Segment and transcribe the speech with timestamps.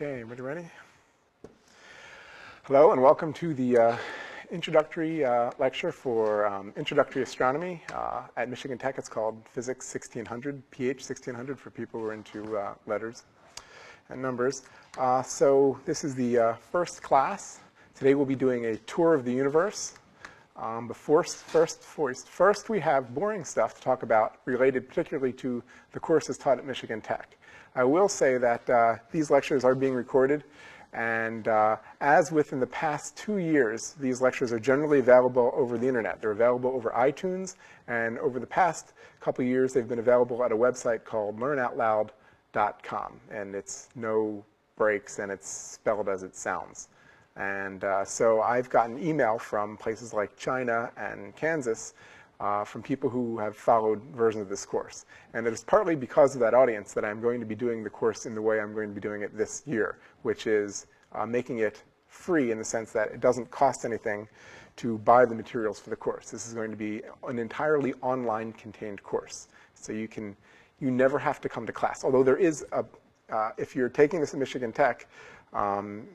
[0.00, 0.70] Okay, everybody ready?
[2.62, 3.96] Hello, and welcome to the uh,
[4.48, 8.96] introductory uh, lecture for um, introductory astronomy uh, at Michigan Tech.
[8.96, 13.24] It's called Physics 1600, PH 1600 for people who are into uh, letters
[14.08, 14.62] and numbers.
[14.96, 17.58] Uh, so this is the uh, first class.
[17.96, 19.94] Today we'll be doing a tour of the universe.
[20.54, 25.60] Um, before, first, first, first, we have boring stuff to talk about related particularly to
[25.90, 27.37] the courses taught at Michigan Tech.
[27.78, 30.42] I will say that uh, these lectures are being recorded,
[30.92, 35.86] and uh, as within the past two years, these lectures are generally available over the
[35.86, 36.20] internet.
[36.20, 37.54] They're available over iTunes,
[37.86, 43.54] and over the past couple years, they've been available at a website called learnoutloud.com, and
[43.54, 46.88] it's no breaks, and it's spelled as it sounds.
[47.36, 51.94] And uh, so I've gotten email from places like China and Kansas
[52.40, 55.06] uh, from people who have followed versions of this course.
[55.34, 57.90] And it is partly because of that audience that I'm going to be doing the
[57.90, 61.26] course in the way I'm going to be doing it this year, which is uh,
[61.26, 64.28] making it free in the sense that it doesn't cost anything
[64.76, 66.30] to buy the materials for the course.
[66.30, 69.48] This is going to be an entirely online contained course.
[69.74, 70.36] So you can,
[70.80, 72.04] you never have to come to class.
[72.04, 72.84] Although there is a,
[73.30, 75.08] uh, if you're taking this at Michigan Tech,
[75.52, 76.06] um,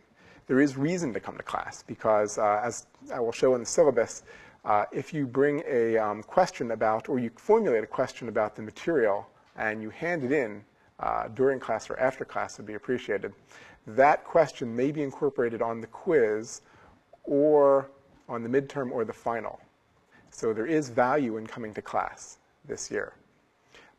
[0.47, 3.65] there is reason to come to class because uh, as I will show in the
[3.65, 4.23] syllabus,
[4.65, 8.61] uh, if you bring a um, question about, or you formulate a question about the
[8.61, 10.63] material and you hand it in
[10.99, 13.33] uh, during class or after class would be appreciated,
[13.85, 16.61] that question may be incorporated on the quiz
[17.25, 17.89] or
[18.29, 19.59] on the midterm or the final.
[20.31, 23.13] So there is value in coming to class this year.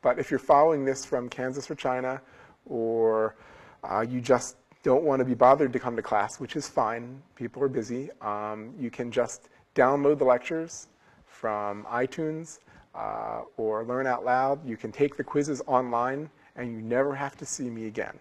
[0.03, 2.20] But if you're following this from Kansas or China,
[2.67, 3.37] or
[3.83, 7.23] uh, you just don't want to be bothered to come to class, which is fine,
[7.37, 10.89] people are busy, um, you can just download the lectures
[11.27, 12.61] from iTunes
[12.94, 14.67] uh, or Learn Out Loud.
[14.67, 18.18] You can take the quizzes online, and you never have to see me again.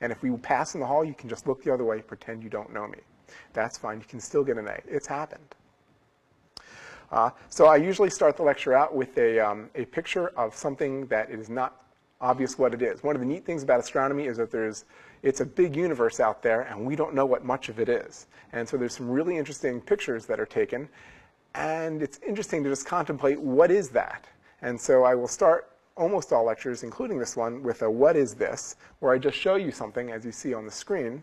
[0.00, 2.42] And if we pass in the hall, you can just look the other way, pretend
[2.42, 2.98] you don't know me.
[3.52, 3.98] That's fine.
[3.98, 4.78] You can still get an A.
[4.86, 5.54] It's happened.
[7.10, 11.06] Uh, so I usually start the lecture out with a, um, a picture of something
[11.06, 11.82] that is not
[12.20, 13.02] obvious what it is.
[13.02, 14.84] One of the neat things about astronomy is that there's
[15.22, 18.26] it's a big universe out there, and we don't know what much of it is.
[18.52, 20.88] And so there's some really interesting pictures that are taken,
[21.54, 24.26] and it's interesting to just contemplate what is that.
[24.62, 28.34] And so I will start almost all lectures, including this one, with a what is
[28.34, 31.22] this, where I just show you something, as you see on the screen.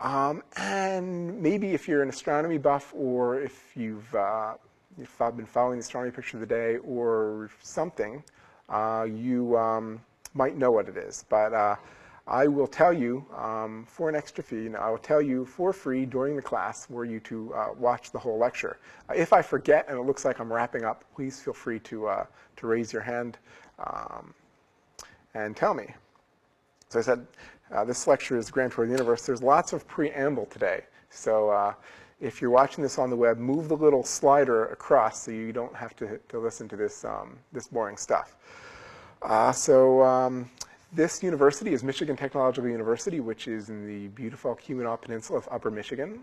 [0.00, 4.54] Um, and maybe if you're an astronomy buff, or if you've, uh,
[5.00, 8.22] if I've been following the astronomy picture of the day, or something,
[8.68, 10.00] uh, you um,
[10.32, 11.24] might know what it is.
[11.28, 11.76] But uh,
[12.26, 15.74] I will tell you um, for an extra fee, and I will tell you for
[15.74, 18.78] free during the class were you to uh, watch the whole lecture.
[19.10, 22.06] Uh, if I forget and it looks like I'm wrapping up, please feel free to,
[22.06, 22.26] uh,
[22.56, 23.36] to raise your hand
[23.78, 24.32] um,
[25.34, 25.86] and tell me.
[26.88, 27.26] So I said,
[27.72, 29.26] uh, this lecture is Grand Tour of the Universe.
[29.26, 30.84] There's lots of preamble today.
[31.10, 31.74] So uh,
[32.20, 35.74] if you're watching this on the web, move the little slider across so you don't
[35.74, 38.36] have to, to listen to this, um, this boring stuff.
[39.20, 40.48] Uh, so um,
[40.94, 45.70] this university is Michigan Technological University, which is in the beautiful Keweenaw Peninsula of Upper
[45.70, 46.22] Michigan.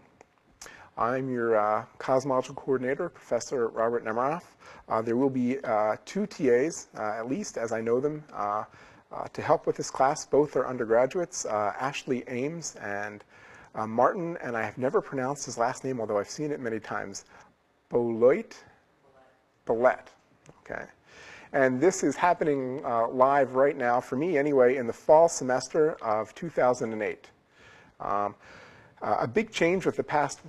[0.97, 4.43] I'm your uh, cosmological coordinator, Professor Robert Nemiroff.
[4.87, 8.63] Uh, there will be uh, two TAs, uh, at least as I know them, uh,
[9.11, 10.25] uh, to help with this class.
[10.25, 13.25] Both are undergraduates, Ashley Ames and
[13.75, 17.25] Martin, and I have never pronounced his last name, although I've seen it many times,
[17.89, 18.55] Boloit?
[19.65, 20.07] Bolette.
[20.61, 20.85] Okay.
[21.53, 25.93] And this is happening uh, live right now, for me anyway, in the fall semester
[26.01, 27.29] of 2008.
[27.99, 28.35] Um,
[29.01, 30.39] uh, a big change with the past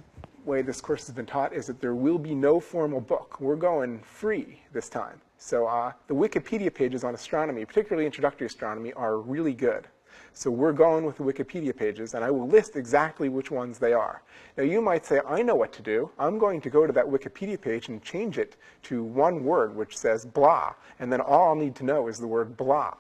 [0.44, 3.41] way this course has been taught is that there will be no formal book.
[3.41, 5.20] We're going free this time.
[5.38, 9.88] So uh, the Wikipedia pages on astronomy, particularly introductory astronomy, are really good.
[10.34, 13.92] So we're going with the Wikipedia pages, and I will list exactly which ones they
[13.92, 14.22] are.
[14.56, 16.10] Now you might say, I know what to do.
[16.18, 19.97] I'm going to go to that Wikipedia page and change it to one word which
[19.97, 22.95] says blah, and then all I'll need to know is the word blah.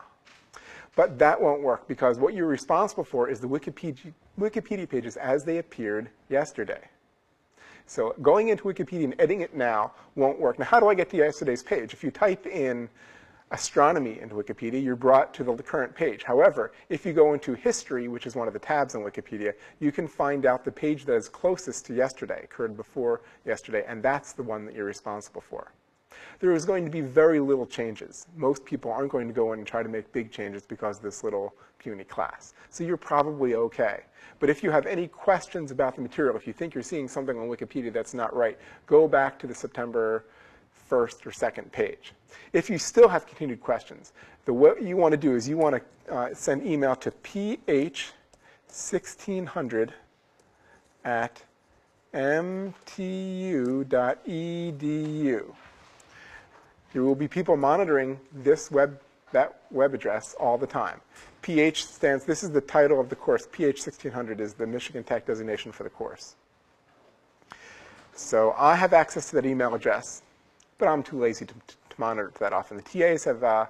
[0.94, 5.44] But that won't work because what you're responsible for is the Wikipedia, Wikipedia pages as
[5.44, 6.82] they appeared yesterday.
[7.86, 10.58] So going into Wikipedia and editing it now won't work.
[10.58, 11.94] Now, how do I get to yesterday's page?
[11.94, 12.88] If you type in
[13.52, 16.24] astronomy into Wikipedia, you're brought to the current page.
[16.24, 19.92] However, if you go into history, which is one of the tabs on Wikipedia, you
[19.92, 24.32] can find out the page that is closest to yesterday, occurred before yesterday, and that's
[24.32, 25.72] the one that you're responsible for.
[26.40, 28.26] There is going to be very little changes.
[28.36, 31.02] Most people aren't going to go in and try to make big changes because of
[31.02, 32.54] this little puny class.
[32.70, 34.00] So you're probably okay.
[34.38, 37.38] But if you have any questions about the material, if you think you're seeing something
[37.38, 40.24] on Wikipedia that's not right, go back to the September
[40.92, 42.12] first or second page.
[42.52, 44.12] If you still have continued questions,
[44.44, 45.82] the what you want to do is you want to
[46.14, 48.12] uh, send email to ph16
[48.72, 49.92] 1600
[51.04, 51.42] at
[52.14, 52.74] mtu.edu.
[56.92, 58.98] There will be people monitoring this web,
[59.32, 61.00] that web address all the time.
[61.42, 63.46] PH stands, this is the title of the course.
[63.50, 66.36] PH 1600 is the Michigan Tech designation for the course.
[68.14, 70.22] So I have access to that email address,
[70.82, 72.76] but I'm too lazy to, to monitor it that often.
[72.76, 73.66] The TAs have, uh,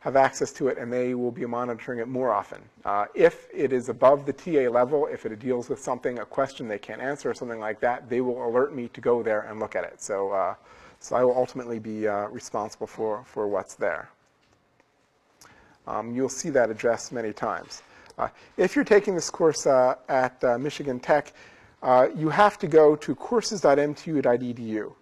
[0.00, 2.62] have access to it, and they will be monitoring it more often.
[2.86, 6.66] Uh, if it is above the TA level, if it deals with something, a question
[6.66, 9.60] they can't answer or something like that, they will alert me to go there and
[9.60, 10.00] look at it.
[10.00, 10.54] So, uh,
[11.00, 14.08] so I will ultimately be uh, responsible for, for what's there.
[15.86, 17.82] Um, you'll see that address many times.
[18.16, 21.34] Uh, if you're taking this course uh, at Michigan Tech,
[22.16, 24.94] you have to go to courses.mtu.edu.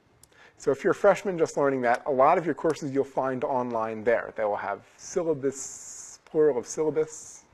[0.58, 3.44] So if you're a freshman just learning that, a lot of your courses you'll find
[3.44, 4.32] online there.
[4.36, 7.44] They will have syllabus, plural of syllabus.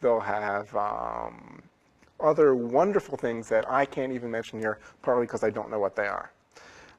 [0.00, 1.62] They'll have um,
[2.20, 5.96] other wonderful things that I can't even mention here, partly because I don't know what
[5.96, 6.30] they are.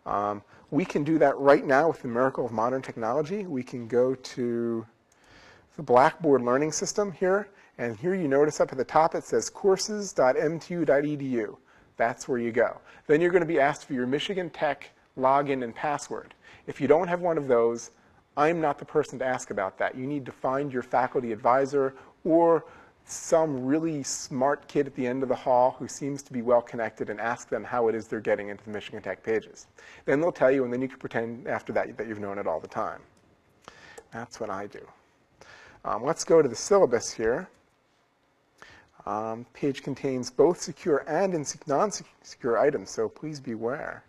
[0.05, 0.41] Um,
[0.71, 3.45] we can do that right now with the miracle of modern technology.
[3.45, 4.85] We can go to
[5.77, 7.47] the Blackboard Learning System here,
[7.77, 11.57] and here you notice up at the top it says courses.mtu.edu.
[11.95, 12.79] That's where you go.
[13.07, 16.33] Then you're going to be asked for your Michigan Tech login and password.
[16.67, 17.91] If you don't have one of those,
[18.35, 19.95] I'm not the person to ask about that.
[19.95, 21.93] You need to find your faculty advisor
[22.23, 22.65] or
[23.05, 26.61] some really smart kid at the end of the hall who seems to be well
[26.61, 29.67] connected and ask them how it is they're getting into the Michigan Tech pages.
[30.05, 32.47] Then they'll tell you, and then you can pretend after that that you've known it
[32.47, 33.01] all the time.
[34.11, 34.79] That's what I do.
[35.85, 37.49] Um, let's go to the syllabus here.
[39.05, 41.33] Um, page contains both secure and
[41.67, 44.03] non-secure items, so please beware.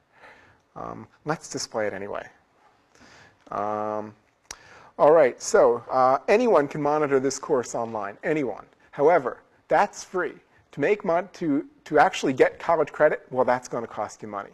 [0.77, 2.27] Um, let's display it anyway.
[3.51, 4.15] Um,
[4.99, 8.65] all right, so uh, anyone can monitor this course online, anyone.
[8.93, 9.39] However,
[9.69, 10.35] that's free.
[10.73, 11.03] To make
[11.35, 14.51] to, to actually get college credit, well, that's going to cost you money.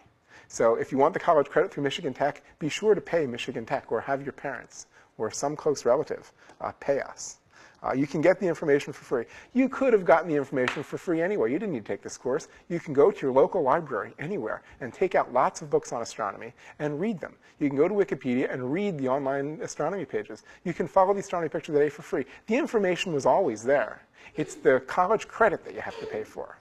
[0.48, 3.64] So if you want the college credit through Michigan Tech, be sure to pay Michigan
[3.64, 4.86] Tech or have your parents
[5.16, 7.39] or some close relative uh, pay us.
[7.82, 9.24] Uh, you can get the information for free.
[9.54, 11.50] You could have gotten the information for free anyway.
[11.50, 12.48] You didn't need to take this course.
[12.68, 16.02] You can go to your local library anywhere and take out lots of books on
[16.02, 17.34] astronomy and read them.
[17.58, 20.42] You can go to Wikipedia and read the online astronomy pages.
[20.64, 22.26] You can follow the astronomy picture of the day for free.
[22.46, 24.02] The information was always there.
[24.36, 26.58] It's the college credit that you have to pay for.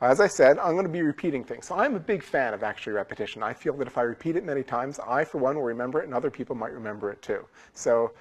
[0.00, 1.66] As I said, I'm going to be repeating things.
[1.66, 3.42] So I'm a big fan of actually repetition.
[3.42, 6.04] I feel that if I repeat it many times, I, for one, will remember it,
[6.04, 7.46] and other people might remember it too.
[7.72, 8.12] So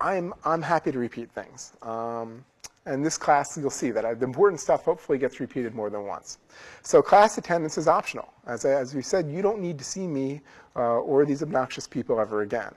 [0.00, 1.72] I'm, I'm happy to repeat things.
[1.82, 2.44] Um,
[2.86, 6.38] and this class, you'll see that the important stuff hopefully gets repeated more than once.
[6.82, 8.32] So class attendance is optional.
[8.46, 10.40] As, as we said, you don't need to see me
[10.74, 12.74] uh, or these obnoxious people ever again.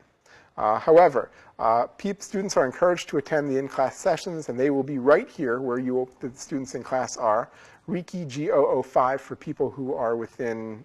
[0.57, 1.88] Uh, however, uh,
[2.19, 5.79] students are encouraged to attend the in-class sessions, and they will be right here where
[5.79, 7.50] you the students in class are.
[7.88, 10.83] Rekhi G005 for people who are within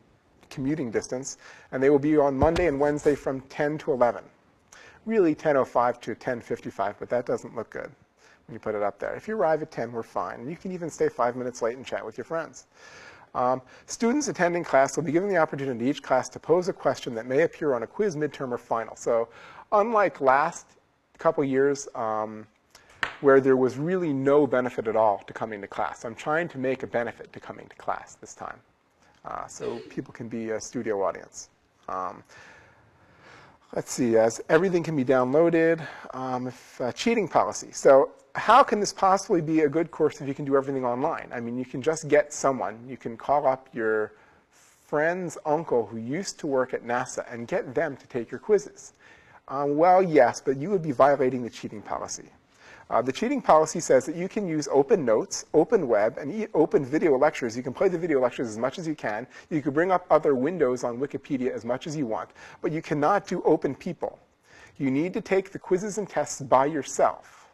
[0.50, 1.38] commuting distance,
[1.72, 4.22] and they will be on Monday and Wednesday from 10 to 11
[5.06, 7.90] really 10.05 to 10.55, but that doesn't look good
[8.46, 9.14] when you put it up there.
[9.14, 10.48] If you arrive at 10, we're fine.
[10.48, 12.66] You can even stay five minutes late and chat with your friends.
[13.34, 17.14] Um, students attending class will be given the opportunity each class to pose a question
[17.14, 18.96] that may appear on a quiz, midterm, or final.
[18.96, 19.28] So
[19.72, 20.66] unlike last
[21.18, 22.46] couple years um,
[23.20, 26.58] where there was really no benefit at all to coming to class, I'm trying to
[26.58, 28.58] make a benefit to coming to class this time.
[29.24, 31.50] Uh, so people can be a studio audience.
[31.88, 32.22] Um,
[33.74, 37.68] let's see, as everything can be downloaded, um, if, uh, cheating policy.
[37.72, 41.28] So how can this possibly be a good course if you can do everything online?
[41.32, 42.78] I mean, you can just get someone.
[42.86, 44.12] You can call up your
[44.50, 48.92] friend's uncle who used to work at NASA and get them to take your quizzes.
[49.48, 52.30] Um, well, yes, but you would be violating the cheating policy.
[52.88, 56.84] Uh, the cheating policy says that you can use open notes, open web, and open
[56.84, 57.56] video lectures.
[57.56, 59.26] You can play the video lectures as much as you can.
[59.50, 62.30] You can bring up other windows on Wikipedia as much as you want,
[62.62, 64.20] but you cannot do open people.
[64.78, 67.45] You need to take the quizzes and tests by yourself.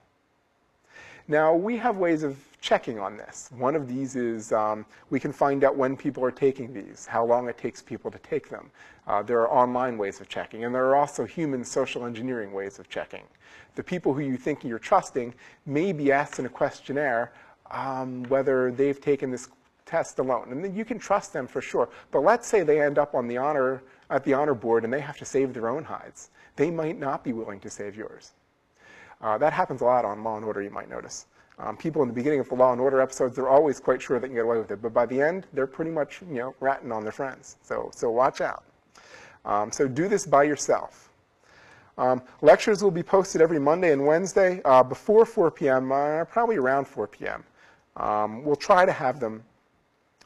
[1.28, 3.48] Now, we have ways of checking on this.
[3.56, 7.24] One of these is um, we can find out when people are taking these, how
[7.24, 8.70] long it takes people to take them.
[9.06, 12.78] Uh, there are online ways of checking, and there are also human social engineering ways
[12.78, 13.22] of checking
[13.74, 15.34] the people who you think you're trusting
[15.66, 17.32] may be asked in a questionnaire
[17.70, 19.48] um, whether they've taken this
[19.86, 20.48] test alone.
[20.50, 21.88] And then you can trust them for sure.
[22.10, 25.00] But let's say they end up on the honor, at the honor board and they
[25.00, 26.30] have to save their own hides.
[26.56, 28.32] They might not be willing to save yours.
[29.22, 31.26] Uh, that happens a lot on Law and Order, you might notice.
[31.58, 34.18] Um, people in the beginning of the Law and Order episodes, they're always quite sure
[34.18, 34.82] they can get away with it.
[34.82, 37.56] But by the end, they're pretty much, you know, ratting on their friends.
[37.62, 38.64] So, so watch out.
[39.44, 41.10] Um, so do this by yourself.
[41.98, 46.56] Um, lectures will be posted every Monday and Wednesday uh, before 4 p.m., uh, probably
[46.56, 47.44] around 4 p.m.
[47.96, 49.44] Um, we'll try to have them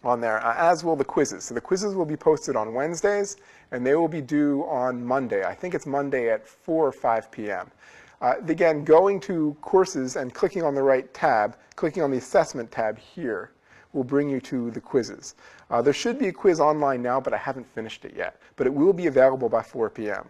[0.05, 1.45] on there, uh, as will the quizzes.
[1.45, 3.37] So the quizzes will be posted on Wednesdays,
[3.73, 5.45] and they will be due on Monday.
[5.45, 7.71] I think it's Monday at 4 or 5 p.m.
[8.21, 12.71] Uh, again, going to courses and clicking on the right tab, clicking on the assessment
[12.71, 13.51] tab here,
[13.93, 15.35] will bring you to the quizzes.
[15.71, 18.41] Uh, there should be a quiz online now, but I haven't finished it yet.
[18.57, 20.29] But it will be available by 4 p.m.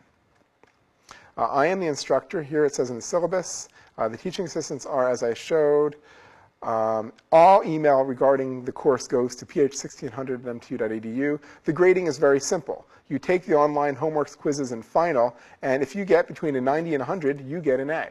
[1.36, 2.42] Uh, I am the instructor.
[2.42, 3.68] Here it says in the syllabus.
[3.98, 5.96] Uh, the teaching assistants are, as I showed,
[6.62, 11.38] um, all email regarding the course goes to ph1600 mtu.edu.
[11.64, 12.86] The grading is very simple.
[13.08, 16.94] You take the online homeworks, quizzes, and final, and if you get between a 90
[16.94, 18.08] and 100, you get an A.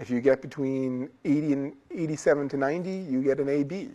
[0.00, 3.90] If you get between 80 and 87 to 90, you get an AB,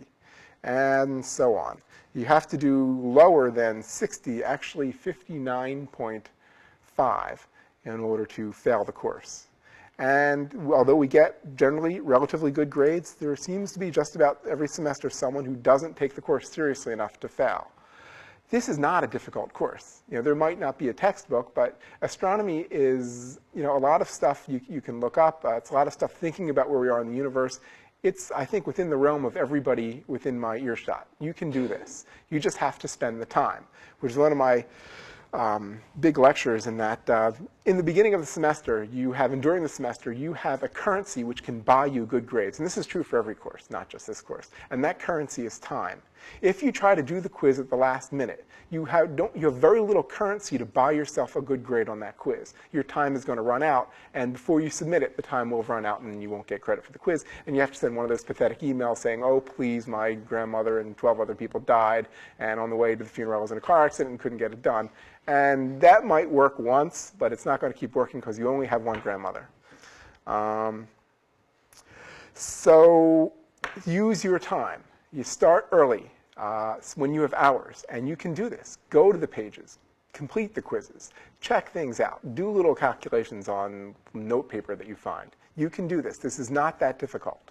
[0.62, 1.78] and so on.
[2.14, 7.38] You have to do lower than 60, actually 59.5,
[7.84, 9.46] in order to fail the course.
[9.98, 14.66] And although we get generally relatively good grades, there seems to be just about every
[14.66, 17.70] semester someone who doesn't take the course seriously enough to fail.
[18.50, 20.02] This is not a difficult course.
[20.10, 24.00] You know, there might not be a textbook, but astronomy is, you know, a lot
[24.02, 25.44] of stuff you, you can look up.
[25.44, 27.60] Uh, it's a lot of stuff thinking about where we are in the universe.
[28.02, 31.06] It's, I think, within the realm of everybody within my earshot.
[31.20, 32.04] You can do this.
[32.30, 33.64] You just have to spend the time,
[34.00, 34.64] which is one of my
[35.32, 37.32] um, big lectures in that uh,
[37.66, 40.68] in the beginning of the semester, you have, and during the semester, you have a
[40.68, 42.58] currency which can buy you good grades.
[42.58, 44.50] And this is true for every course, not just this course.
[44.70, 46.02] And that currency is time.
[46.42, 49.46] If you try to do the quiz at the last minute, you have, don't, you
[49.46, 52.54] have very little currency to buy yourself a good grade on that quiz.
[52.72, 55.62] Your time is going to run out, and before you submit it, the time will
[55.64, 57.24] run out, and you won't get credit for the quiz.
[57.46, 60.80] And you have to send one of those pathetic emails saying, oh, please, my grandmother
[60.80, 63.58] and 12 other people died, and on the way to the funeral I was in
[63.58, 64.90] a car accident and couldn't get it done.
[65.26, 68.66] And that might work once, but it's not going to keep working because you only
[68.66, 69.48] have one grandmother.
[70.26, 70.86] Um,
[72.34, 73.32] so
[73.86, 74.82] use your time.
[75.12, 78.78] You start early uh, when you have hours, and you can do this.
[78.90, 79.78] Go to the pages,
[80.12, 85.30] complete the quizzes, check things out, do little calculations on note paper that you find.
[85.56, 86.18] You can do this.
[86.18, 87.50] This is not that difficult.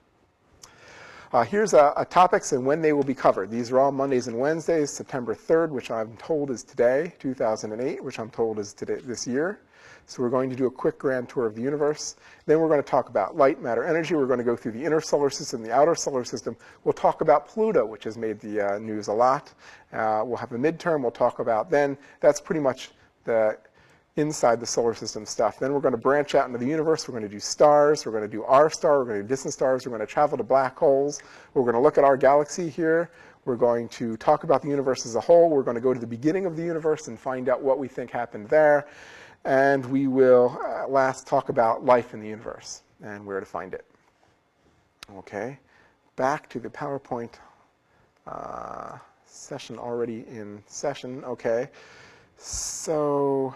[1.31, 3.49] Uh, here's a, a, topics and when they will be covered.
[3.49, 8.19] These are all Mondays and Wednesdays, September 3rd, which I'm told is today, 2008, which
[8.19, 9.59] I'm told is today this year.
[10.05, 12.15] So we're going to do a quick grand tour of the universe.
[12.45, 14.15] Then we're going to talk about light, matter, energy.
[14.15, 16.55] We're going to go through the inner solar system, the outer solar system.
[16.83, 19.53] We'll talk about Pluto, which has made the uh, news a lot.
[19.91, 21.01] Uh, we'll have a midterm.
[21.01, 21.97] We'll talk about then.
[22.19, 22.91] That's pretty much
[23.23, 23.57] the
[24.15, 25.57] inside the solar system stuff.
[25.57, 27.07] Then we're going to branch out into the universe.
[27.07, 28.05] We're going to do stars.
[28.05, 28.99] We're going to do our star.
[28.99, 29.85] We're going to do distant stars.
[29.85, 31.21] We're going to travel to black holes.
[31.53, 33.09] We're going to look at our galaxy here.
[33.45, 35.49] We're going to talk about the universe as a whole.
[35.49, 37.87] We're going to go to the beginning of the universe and find out what we
[37.87, 38.87] think happened there.
[39.45, 43.73] And we will uh, last talk about life in the universe and where to find
[43.73, 43.85] it.
[45.17, 45.59] Okay,
[46.15, 47.33] back to the PowerPoint
[48.25, 51.23] uh, session already in session.
[51.25, 51.69] Okay,
[52.37, 53.53] so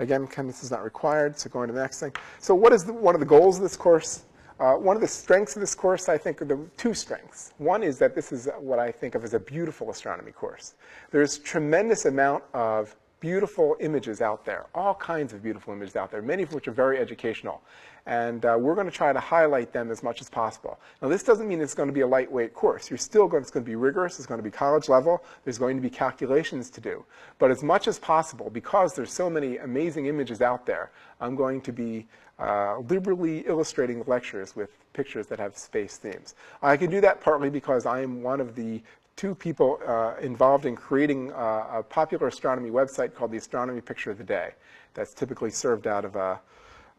[0.00, 2.12] Again, chemist is not required, so going to the next thing.
[2.38, 4.22] So what is the, one of the goals of this course?
[4.60, 7.52] Uh, one of the strengths of this course, I think, are the two strengths.
[7.58, 10.74] One is that this is what I think of as a beautiful astronomy course.
[11.10, 16.22] There's tremendous amount of beautiful images out there, all kinds of beautiful images out there,
[16.22, 17.62] many of which are very educational.
[18.06, 20.78] And uh, we're going to try to highlight them as much as possible.
[21.02, 22.88] Now, this doesn't mean it's going to be a lightweight course.
[22.88, 24.18] You're still going, it's going to be rigorous.
[24.18, 25.22] It's going to be college level.
[25.44, 27.04] There's going to be calculations to do.
[27.38, 31.60] But as much as possible, because there's so many amazing images out there, I'm going
[31.62, 32.06] to be
[32.38, 36.34] uh, liberally illustrating lectures with pictures that have space themes.
[36.62, 38.80] I can do that partly because I am one of the
[39.18, 44.12] two people uh, involved in creating uh, a popular astronomy website called the Astronomy Picture
[44.12, 44.52] of the Day.
[44.94, 46.36] That's typically served out of uh,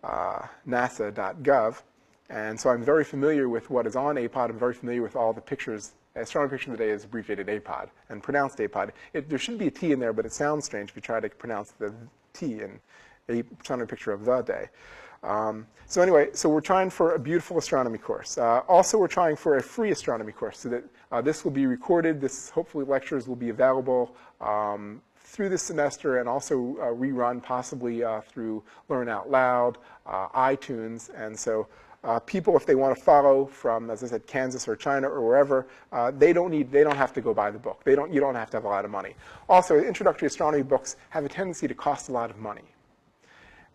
[0.03, 1.81] uh nasa.gov.
[2.29, 4.49] And so I'm very familiar with what is on APOD.
[4.49, 5.93] I'm very familiar with all the pictures.
[6.15, 8.91] Astronomy Picture of the Day is abbreviated APOD and pronounced APOD.
[9.13, 11.21] It, there shouldn't be a T in there, but it sounds strange if you try
[11.21, 11.93] to pronounce the
[12.33, 12.79] T in
[13.61, 14.67] Astronomy Picture of the Day.
[15.23, 18.37] Um, so anyway, so we're trying for a beautiful astronomy course.
[18.37, 21.65] Uh, also, we're trying for a free astronomy course so that uh, this will be
[21.65, 22.21] recorded.
[22.21, 28.03] This hopefully lectures will be available um, through this semester and also uh, rerun possibly
[28.03, 31.09] uh, through Learn Out Loud, uh, iTunes.
[31.15, 31.67] And so
[32.03, 35.25] uh, people, if they want to follow from, as I said, Kansas or China or
[35.25, 37.83] wherever, uh, they don't need, they don't have to go buy the book.
[37.83, 39.15] They don't, you don't have to have a lot of money.
[39.47, 42.63] Also, introductory astronomy books have a tendency to cost a lot of money.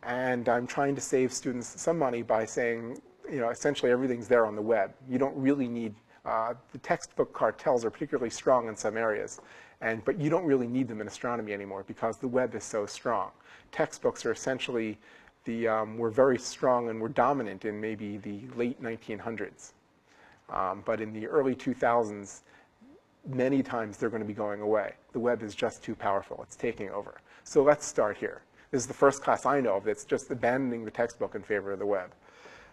[0.02, 3.00] And I'm trying to save students some money by saying,
[3.30, 4.92] you know, essentially everything's there on the web.
[5.08, 9.40] You don't really need, uh, the textbook cartels are particularly strong in some areas,
[9.80, 12.86] and, but you don't really need them in astronomy anymore because the web is so
[12.86, 13.30] strong.
[13.72, 14.98] Textbooks are essentially,
[15.44, 19.72] the, um, were very strong and were dominant in maybe the late 1900s.
[20.50, 22.40] Um, but in the early 2000s,
[23.26, 24.94] many times they're going to be going away.
[25.12, 26.40] The web is just too powerful.
[26.42, 27.20] It's taking over.
[27.44, 28.42] So let's start here.
[28.70, 31.72] This is the first class I know of that's just abandoning the textbook in favor
[31.72, 32.12] of the web.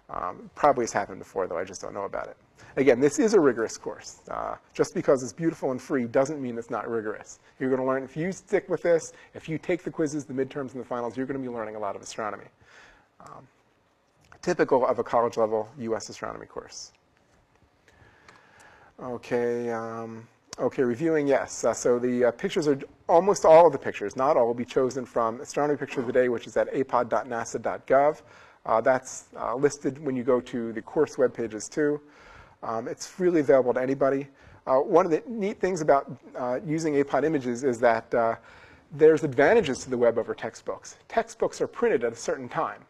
[0.09, 2.37] Um, probably has happened before, though I just don't know about it.
[2.77, 4.21] Again, this is a rigorous course.
[4.29, 7.39] Uh, just because it's beautiful and free doesn't mean it's not rigorous.
[7.59, 10.33] You're going to learn, if you stick with this, if you take the quizzes, the
[10.33, 12.45] midterms, and the finals, you're going to be learning a lot of astronomy.
[13.19, 13.47] Um,
[14.41, 16.09] typical of a college level U.S.
[16.09, 16.93] astronomy course.
[19.01, 20.27] Okay, um,
[20.59, 21.63] okay, reviewing, yes.
[21.63, 24.65] Uh, so the uh, pictures are, almost all of the pictures, not all, will be
[24.65, 28.21] chosen from Astronomy Picture of the Day, which is at apod.nasa.gov.
[28.65, 31.99] Uh, that's uh, listed when you go to the course web pages too.
[32.63, 34.27] Um, it's freely available to anybody.
[34.67, 38.13] Uh, one of the neat things about uh, using APOD images is that
[38.93, 40.97] there's advantages to the web over textbooks.
[41.07, 42.81] Textbooks are printed at a certain time,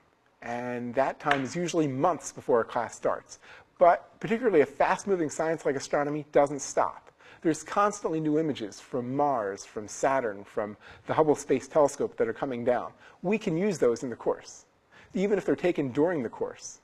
[0.41, 3.39] and that time is usually months before a class starts.
[3.77, 7.11] But particularly a fast-moving science like astronomy doesn't stop.
[7.41, 12.33] There's constantly new images from Mars, from Saturn, from the Hubble Space Telescope that are
[12.33, 12.91] coming down.
[13.23, 14.65] We can use those in the course.
[15.13, 16.80] Even if they're taken during the course,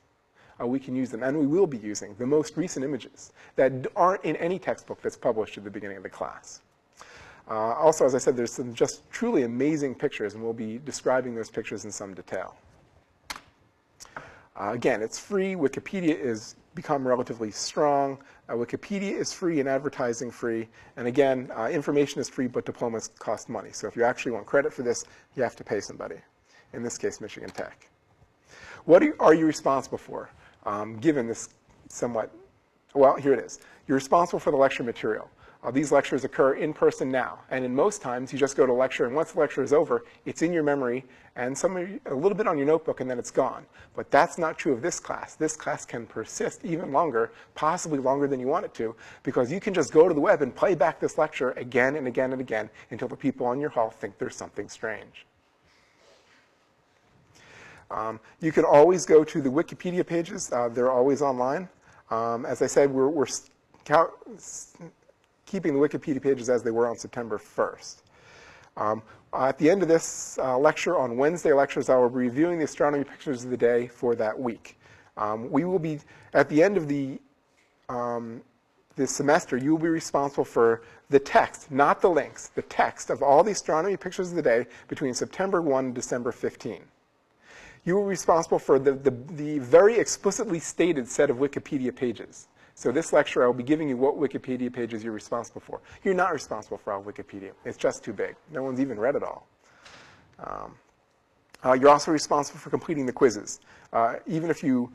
[0.61, 3.71] uh, we can use them, and we will be using the most recent images that
[3.95, 6.61] aren't in any textbook that's published at the beginning of the class.
[7.49, 11.35] Uh, also, as I said, there's some just truly amazing pictures, and we'll be describing
[11.35, 12.55] those pictures in some detail.
[14.59, 15.53] Uh, again, it's free.
[15.53, 18.17] Wikipedia is become relatively strong.
[18.49, 20.67] Uh, Wikipedia is free and advertising free.
[20.95, 23.71] And again, uh, information is free, but diplomas cost money.
[23.71, 26.17] So if you actually want credit for this, you have to pay somebody.
[26.73, 27.89] In this case, Michigan Tech.
[28.85, 30.29] What are you, are you responsible for,
[30.67, 31.49] um, given this
[31.87, 32.29] somewhat,
[32.93, 33.59] well, here it is.
[33.87, 35.29] You're responsible for the lecture material.
[35.63, 38.73] Uh, these lectures occur in person now, and in most times you just go to
[38.73, 41.03] lecture, and once the lecture is over, it's in your memory,
[41.35, 43.65] and some, a little bit on your notebook, and then it's gone.
[43.95, 45.35] But that's not true of this class.
[45.35, 49.59] This class can persist even longer, possibly longer than you want it to, because you
[49.59, 52.41] can just go to the web and play back this lecture again and again and
[52.41, 55.25] again until the people on your hall think there's something strange.
[57.89, 60.51] Um, you can always go to the Wikipedia pages.
[60.51, 61.69] Uh, they're always online.
[62.09, 63.27] Um, as I said, we're, we're
[65.45, 68.01] keeping the Wikipedia pages as they were on September 1st.
[68.75, 69.01] Um,
[69.33, 72.65] at the end of this uh, lecture, on Wednesday lectures, I will be reviewing the
[72.65, 74.79] astronomy pictures of the day for that week.
[75.17, 75.99] Um, we will be,
[76.33, 77.19] at the end of the
[77.89, 78.41] um,
[78.95, 83.23] this semester, you will be responsible for the text, not the links, the text of
[83.23, 86.81] all the astronomy pictures of the day between September 1 and December 15.
[87.87, 92.49] You are responsible for the, the, the very explicitly stated set of Wikipedia pages.
[92.75, 95.79] So this lecture, I will be giving you what Wikipedia pages you're responsible for.
[96.03, 97.51] You're not responsible for all Wikipedia.
[97.63, 98.35] It's just too big.
[98.51, 99.47] No one's even read it all.
[100.39, 100.75] Um,
[101.63, 103.61] uh, you're also responsible for completing the quizzes.
[103.93, 104.91] Uh, even if you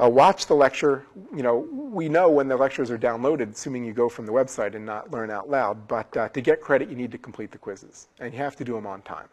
[0.00, 3.92] uh, watch the lecture, you know, we know when the lectures are downloaded, assuming you
[3.92, 5.88] go from the website and not learn out loud.
[5.88, 8.06] But uh, to get credit, you need to complete the quizzes.
[8.20, 9.26] And you have to do them on time.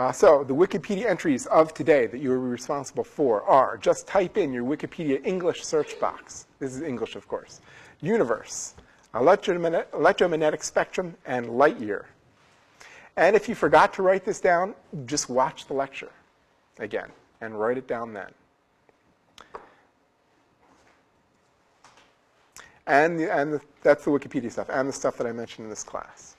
[0.00, 4.38] Uh, so the Wikipedia entries of today that you are responsible for are, just type
[4.38, 6.46] in your Wikipedia English search box.
[6.58, 7.60] This is English, of course.
[8.00, 8.76] Universe,
[9.14, 12.06] electromagnetic, electromagnetic spectrum, and light year.
[13.18, 16.12] And if you forgot to write this down, just watch the lecture
[16.78, 17.10] again
[17.42, 18.32] and write it down then.
[22.86, 25.68] And, the, and the, that's the Wikipedia stuff and the stuff that I mentioned in
[25.68, 26.36] this class.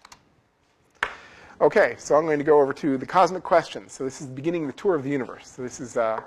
[1.61, 3.91] Okay, so I'm going to go over to the cosmic questions.
[3.93, 5.47] So this is beginning the tour of the universe.
[5.47, 6.19] So this is uh,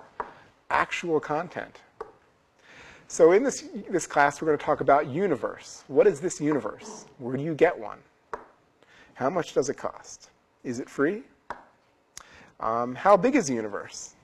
[0.70, 1.80] actual content.
[3.08, 5.82] So in this, this class, we're going to talk about universe.
[5.88, 7.06] What is this universe?
[7.18, 7.98] Where do you get one?
[9.14, 10.30] How much does it cost?
[10.62, 11.24] Is it free?
[12.60, 14.14] Um, how big is the universe?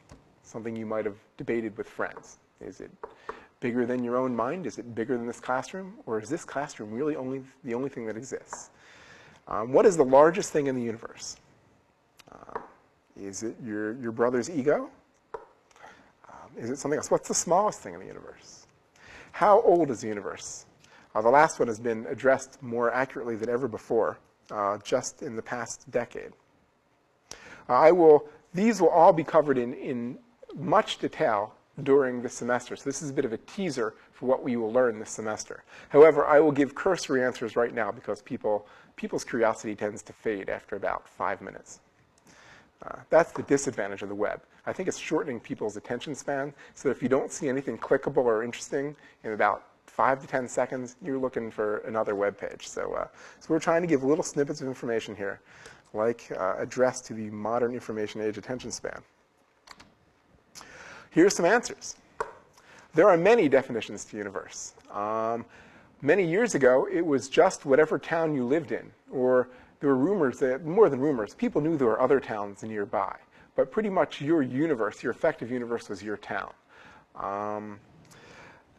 [0.44, 2.38] Something you might have debated with friends.
[2.61, 2.90] Is it
[3.59, 4.64] bigger than your own mind?
[4.64, 5.94] Is it bigger than this classroom?
[6.07, 8.70] Or is this classroom really only the only thing that exists?
[9.51, 11.37] Um, what is the largest thing in the universe?
[12.31, 12.61] Uh,
[13.21, 14.89] is it your, your brother's ego?
[15.35, 17.11] Um, is it something else?
[17.11, 18.67] What's the smallest thing in the universe?
[19.33, 20.67] How old is the universe?
[21.15, 24.19] Uh, the last one has been addressed more accurately than ever before,
[24.53, 26.31] uh, just in the past decade.
[27.69, 30.19] Uh, I will, these will all be covered in, in
[30.55, 32.77] much detail during the semester.
[32.77, 35.64] So this is a bit of a teaser for what we will learn this semester.
[35.88, 38.66] However, I will give cursory answers right now because people
[38.97, 41.81] people's curiosity tends to fade after about five minutes.
[42.85, 44.43] Uh, that's the disadvantage of the web.
[44.66, 48.43] I think it's shortening people's attention span so if you don't see anything clickable or
[48.43, 52.69] interesting in about five to 10 seconds, you're looking for another web page.
[52.69, 53.09] So, uh,
[53.40, 55.40] so we're trying to give little snippets of information here,
[55.93, 59.03] like uh, addressed to the modern information age attention span.
[61.11, 61.96] Here's some answers.
[62.94, 64.75] There are many definitions to universe.
[64.92, 65.44] Um,
[66.03, 69.49] many years ago, it was just whatever town you lived in, or
[69.81, 73.16] there were rumors that, more than rumors, people knew there were other towns nearby.
[73.57, 76.53] But pretty much your universe, your effective universe, was your town.
[77.16, 77.81] Um,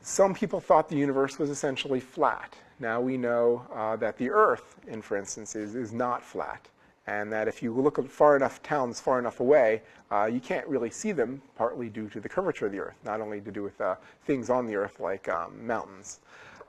[0.02, 2.56] some people thought the universe was essentially flat.
[2.80, 6.66] Now we know uh, that the Earth, in for instance, is, is not flat.
[7.08, 10.68] And that if you look at far enough towns far enough away, uh, you can't
[10.68, 13.64] really see them, partly due to the curvature of the Earth, not only to do
[13.64, 16.20] with uh, things on the Earth like um, mountains.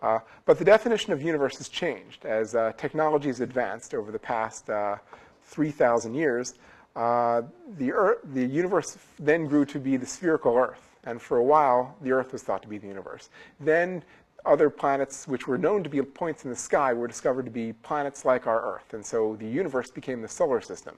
[0.03, 2.25] Uh, but the definition of universe has changed.
[2.25, 4.97] As uh, technology has advanced over the past uh,
[5.45, 6.55] 3,000 years,
[6.97, 7.43] uh,
[7.79, 10.89] the, Earth, the universe then grew to be the spherical Earth.
[11.05, 13.31] And for a while, the Earth was thought to be the universe.
[13.61, 14.03] Then
[14.45, 17.73] other planets, which were known to be points in the sky, were discovered to be
[17.73, 18.95] planets like our Earth.
[18.95, 20.97] And so the universe became the solar system.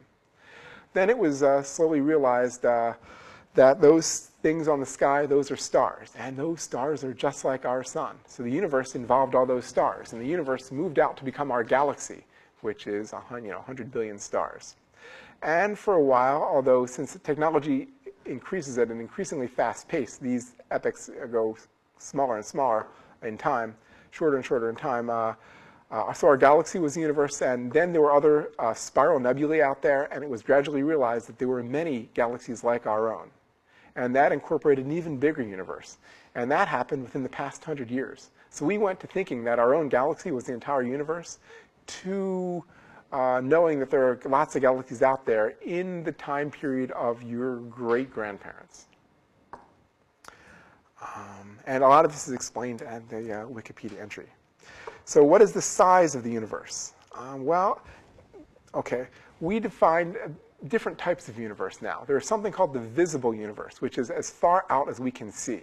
[0.92, 2.94] Then it was uh, slowly realized uh,
[3.54, 6.12] that those things on the sky, those are stars.
[6.18, 8.16] And those stars are just like our sun.
[8.26, 10.12] So the universe involved all those stars.
[10.12, 12.24] And the universe moved out to become our galaxy,
[12.60, 14.76] which is you know, 100 billion stars.
[15.42, 17.88] And for a while, although since technology
[18.24, 21.56] increases at an increasingly fast pace, these epochs go
[21.98, 22.86] smaller and smaller
[23.24, 23.76] in time,
[24.10, 25.10] shorter and shorter in time.
[25.10, 25.34] Uh,
[25.90, 29.60] uh, so our galaxy was the universe, and then there were other uh, spiral nebulae
[29.60, 33.30] out there, and it was gradually realized that there were many galaxies like our own.
[33.96, 35.98] And that incorporated an even bigger universe.
[36.34, 38.30] And that happened within the past hundred years.
[38.50, 41.38] So we went to thinking that our own galaxy was the entire universe
[41.86, 42.64] to
[43.12, 47.22] uh, knowing that there are lots of galaxies out there in the time period of
[47.22, 48.86] your great grandparents.
[51.04, 54.26] Um, and a lot of this is explained at the uh, Wikipedia entry.
[55.04, 56.94] So, what is the size of the universe?
[57.14, 57.82] Um, well,
[58.74, 59.06] okay,
[59.40, 60.16] we define
[60.68, 62.04] different types of universe now.
[62.06, 65.62] There's something called the visible universe, which is as far out as we can see.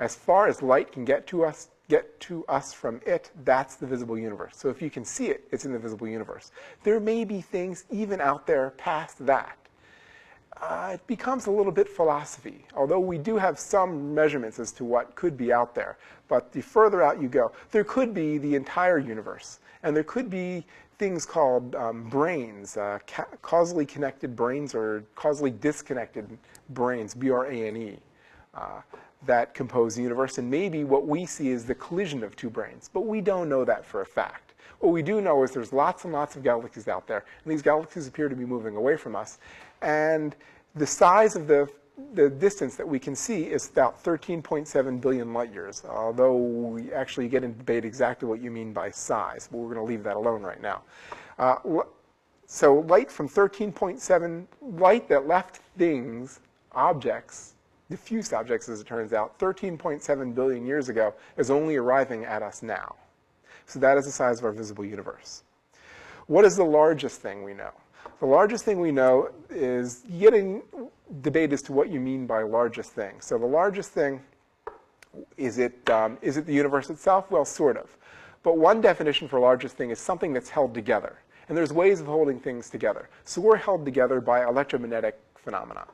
[0.00, 3.86] As far as light can get to us, get to us from it, that's the
[3.86, 4.54] visible universe.
[4.56, 6.52] So if you can see it, it's in the visible universe.
[6.82, 9.56] There may be things even out there past that.
[10.56, 14.84] Uh, it becomes a little bit philosophy, although we do have some measurements as to
[14.84, 15.96] what could be out there.
[16.28, 20.28] But the further out you go, there could be the entire universe, and there could
[20.28, 20.66] be
[20.98, 26.38] things called um, branes, uh, ca causally connected branes or causally disconnected
[26.74, 27.96] branes, B-R-A-N-E.
[28.52, 28.80] Uh,
[29.26, 32.88] that compose the universe, and maybe what we see is the collision of two branes,
[32.92, 34.54] But we don't know that for a fact.
[34.80, 37.60] What we do know is there's lots and lots of galaxies out there, and these
[37.60, 39.38] galaxies appear to be moving away from us.
[39.82, 40.36] And
[40.74, 41.68] the size of the,
[42.14, 47.28] the distance that we can see is about 13.7 billion light years, although we actually
[47.28, 50.16] get into debate exactly what you mean by size, but we're going to leave that
[50.16, 50.82] alone right now.
[51.38, 51.56] Uh,
[52.46, 56.40] so light from 13.7, light that left things,
[56.72, 57.54] objects,
[57.90, 62.62] diffuse objects, as it turns out, 13.7 billion years ago, is only arriving at us
[62.62, 62.94] now.
[63.66, 65.42] So that is the size of our visible universe.
[66.26, 67.70] What is the largest thing we know?
[68.20, 70.62] The largest thing we know is getting
[71.22, 73.18] debate as to what you mean by largest thing.
[73.20, 74.20] So the largest thing,
[75.38, 77.30] is it, um, is it the universe itself?
[77.30, 77.96] Well, sort of.
[78.42, 81.18] But one definition for largest thing is something that's held together.
[81.48, 83.08] And there's ways of holding things together.
[83.24, 85.86] So we're held together by electromagnetic phenomena.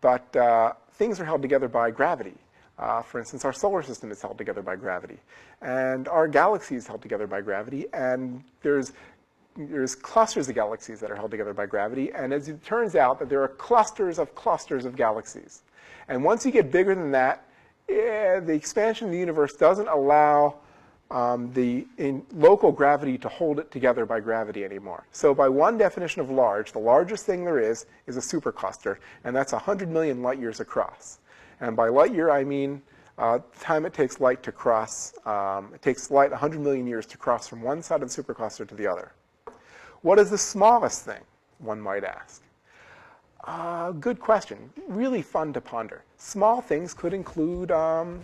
[0.00, 2.34] But uh, things are held together by gravity.
[2.78, 5.18] Uh, for instance, our solar system is held together by gravity.
[5.60, 7.86] And our galaxy is held together by gravity.
[7.92, 8.92] And there's,
[9.56, 12.12] there's clusters of galaxies that are held together by gravity.
[12.12, 15.62] And as it turns out, that there are clusters of clusters of galaxies.
[16.08, 17.46] And once you get bigger than that,
[17.88, 20.56] eh, the expansion of the universe doesn't allow
[21.10, 21.86] um, the
[22.32, 25.06] local gravity to hold it together by gravity anymore.
[25.12, 29.36] So by one definition of large, the largest thing there is is a supercluster, and
[29.36, 31.18] that's 100 million light years across.
[31.60, 32.82] And by light year, I mean
[33.16, 37.16] uh, time it takes light to cross, um, it takes light 100 million years to
[37.16, 39.12] cross from one side of the supercluster to the other.
[40.04, 41.22] What is the smallest thing,
[41.60, 42.42] one might ask?
[43.42, 44.70] Uh, good question.
[44.86, 46.02] Really fun to ponder.
[46.18, 48.20] Small things could include um,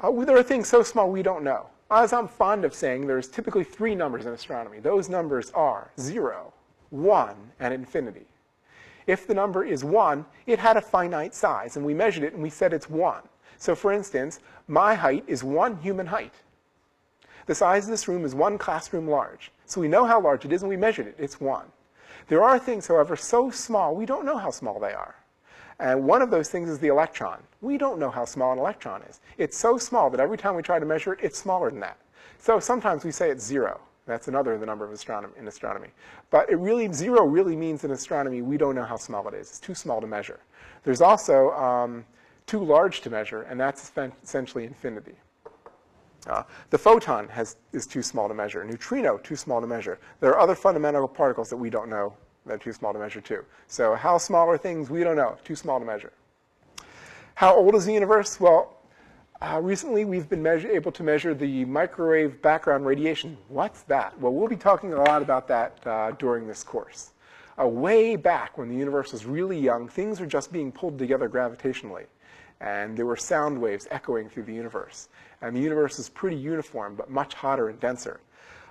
[0.00, 1.66] uh, there are things so small we don't know.
[1.90, 4.78] As I'm fond of saying, there's typically three numbers in astronomy.
[4.78, 6.52] Those numbers are 0,
[6.90, 8.26] 1, and infinity.
[9.08, 12.40] If the number is 1, it had a finite size, and we measured it and
[12.40, 13.22] we said it's 1.
[13.58, 14.38] So for instance,
[14.68, 16.34] my height is one human height.
[17.46, 19.50] The size of this room is one classroom large.
[19.66, 21.16] So we know how large it is, and we measured it.
[21.18, 21.64] It's 1.
[22.28, 25.14] There are things, however, so small, we don't know how small they are.
[25.80, 27.42] And one of those things is the electron.
[27.60, 29.20] We don't know how small an electron is.
[29.38, 31.98] It's so small that every time we try to measure it, it's smaller than that.
[32.38, 33.80] So sometimes we say it's zero.
[34.06, 35.88] That's another the number of astronomy, in astronomy.
[36.30, 39.48] But it really, zero really means in astronomy, we don't know how small it is.
[39.48, 40.40] It's too small to measure.
[40.84, 42.04] There's also um,
[42.46, 43.90] too large to measure, and that's
[44.22, 45.14] essentially infinity.
[46.26, 48.64] Uh, the photon has, is too small to measure.
[48.64, 49.98] Neutrino, too small to measure.
[50.20, 52.14] There are other fundamental particles that we don't know
[52.46, 53.44] that are too small to measure too.
[53.68, 54.90] So how small are things?
[54.90, 55.36] We don't know.
[55.44, 56.12] Too small to measure.
[57.34, 58.38] How old is the universe?
[58.38, 58.76] Well,
[59.42, 63.36] uh, recently we've been measure, able to measure the microwave background radiation.
[63.48, 64.18] What's that?
[64.20, 67.10] Well, we'll be talking a lot about that uh, during this course.
[67.60, 71.28] Uh, way back when the universe was really young, things were just being pulled together
[71.28, 72.06] gravitationally.
[72.64, 75.10] And there were sound waves echoing through the universe.
[75.42, 78.20] And the universe is pretty uniform, but much hotter and denser.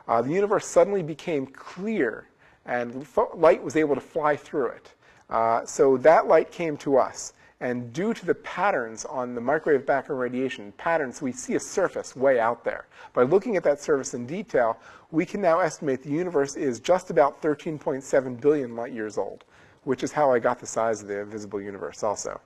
[0.07, 2.27] Uh, the universe suddenly became clear,
[2.65, 4.93] and light was able to fly through it.
[5.29, 7.33] Uh, so that light came to us.
[7.59, 12.15] And due to the patterns on the microwave background radiation, patterns, we see a surface
[12.15, 12.87] way out there.
[13.13, 14.79] By looking at that surface in detail,
[15.11, 19.43] we can now estimate the universe is just about 13.7 billion light years old,
[19.83, 22.41] which is how I got the size of the visible universe also.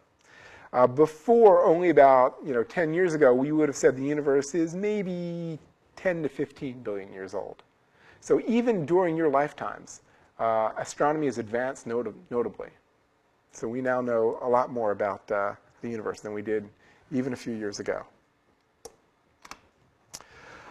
[0.74, 4.54] Uh, before, only about you know 10 years ago, we would have said the universe
[4.54, 5.60] is maybe
[5.96, 7.64] 10 to 15 billion years old.
[8.20, 10.02] So even during your lifetimes,
[10.40, 12.70] uh, astronomy has advanced not notably.
[13.52, 16.68] So we now know a lot more about uh, the universe than we did
[17.12, 18.06] even a few years ago.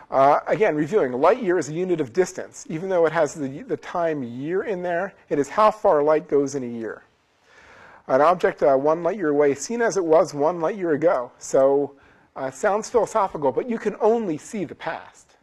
[0.09, 2.65] Uh, again, reviewing, a light year is a unit of distance.
[2.69, 6.29] Even though it has the, the time year in there, it is how far light
[6.29, 7.03] goes in a year.
[8.09, 11.33] An object uh, one light year away, seen as it was one light year ago.
[11.38, 11.95] So
[12.37, 15.35] uh, sounds philosophical, but you can only see the past.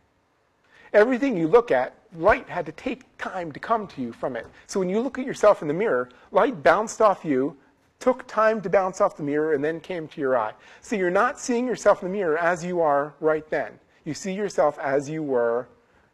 [0.94, 4.46] Everything you look at light had to take time to come to you from it.
[4.68, 7.58] So when you look at yourself in the mirror, light bounced off you,
[8.00, 10.54] took time to bounce off the mirror, and then came to your eye.
[10.82, 13.72] So you're not seeing yourself in the mirror as you are right then.
[14.06, 15.68] You see yourself as you were,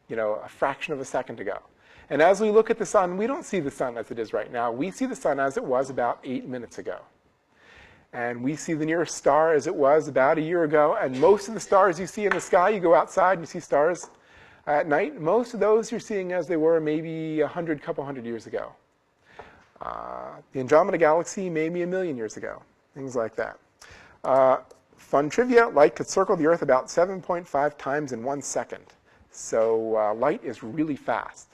[0.08, 1.60] you know, a fraction of a second ago.
[2.10, 4.34] And as we look at the sun, we don't see the sun as it is
[4.34, 4.72] right now.
[4.72, 7.00] We see the sun as it was about eight minutes ago.
[8.14, 10.98] And we see the nearest star as it was about a year ago.
[11.00, 13.46] And most of the stars you see in the sky, you go outside and you
[13.46, 14.10] see stars
[14.66, 18.26] at night, most of those you're seeing as they were maybe a hundred, couple hundred
[18.26, 18.72] years ago.
[19.82, 22.62] Uh, the Andromeda Galaxy, maybe a million years ago,
[22.94, 23.58] things like that.
[24.24, 24.58] Uh,
[24.96, 28.84] fun trivia, light could circle the Earth about 7.5 times in one second.
[29.32, 31.49] So uh, light is really fast.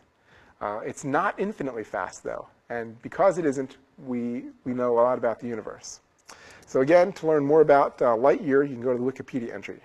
[0.66, 2.48] Uh, it's not infinitely fast, though.
[2.70, 6.00] And because it isn't, we, we know a lot about the universe.
[6.66, 9.54] So again, to learn more about uh, light year, you can go to the Wikipedia
[9.54, 9.80] entry.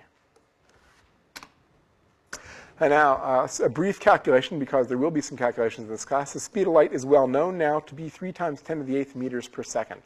[2.79, 6.33] And now, uh, a brief calculation, because there will be some calculations in this class.
[6.33, 8.95] The speed of light is well known now to be 3 times 10 to the
[8.95, 10.01] 8th meters per second.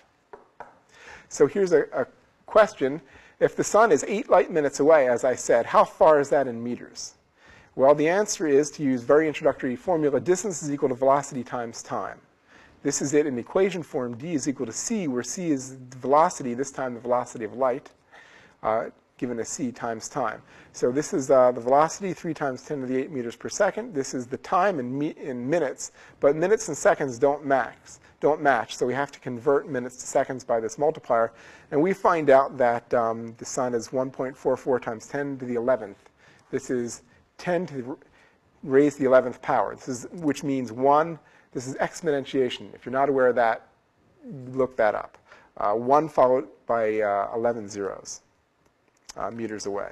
[1.29, 2.05] So here's a, a
[2.47, 2.99] question.
[3.39, 6.47] If the sun is 8 light minutes away, as I said, how far is that
[6.47, 7.13] in meters?
[7.75, 11.83] Well, the answer is to use very introductory formula, distance is equal to velocity times
[11.83, 12.19] time.
[12.83, 14.15] This is it in equation form.
[14.17, 17.89] d is equal to c, where c is velocity, this time the velocity of light.
[18.63, 20.41] Uh, given as c times time.
[20.73, 23.93] So this is uh, the velocity, 3 times 10 to the 8 meters per second.
[23.93, 28.75] This is the time in, in minutes, but minutes and seconds don't max, don't match.
[28.75, 31.31] So we have to convert minutes to seconds by this multiplier.
[31.71, 35.95] And we find out that um, the sun is 1.44 times 10 to the 11th.
[36.51, 37.03] This is
[37.37, 37.97] 10 to
[38.63, 39.75] raise the 11th power.
[39.75, 41.19] This is, which means 1,
[41.51, 42.73] this is exponentiation.
[42.73, 43.67] If you're not aware of that,
[44.51, 45.17] look that up.
[45.57, 48.21] Uh, 1 followed by uh, 11 zeros
[49.17, 49.91] uh, meters away.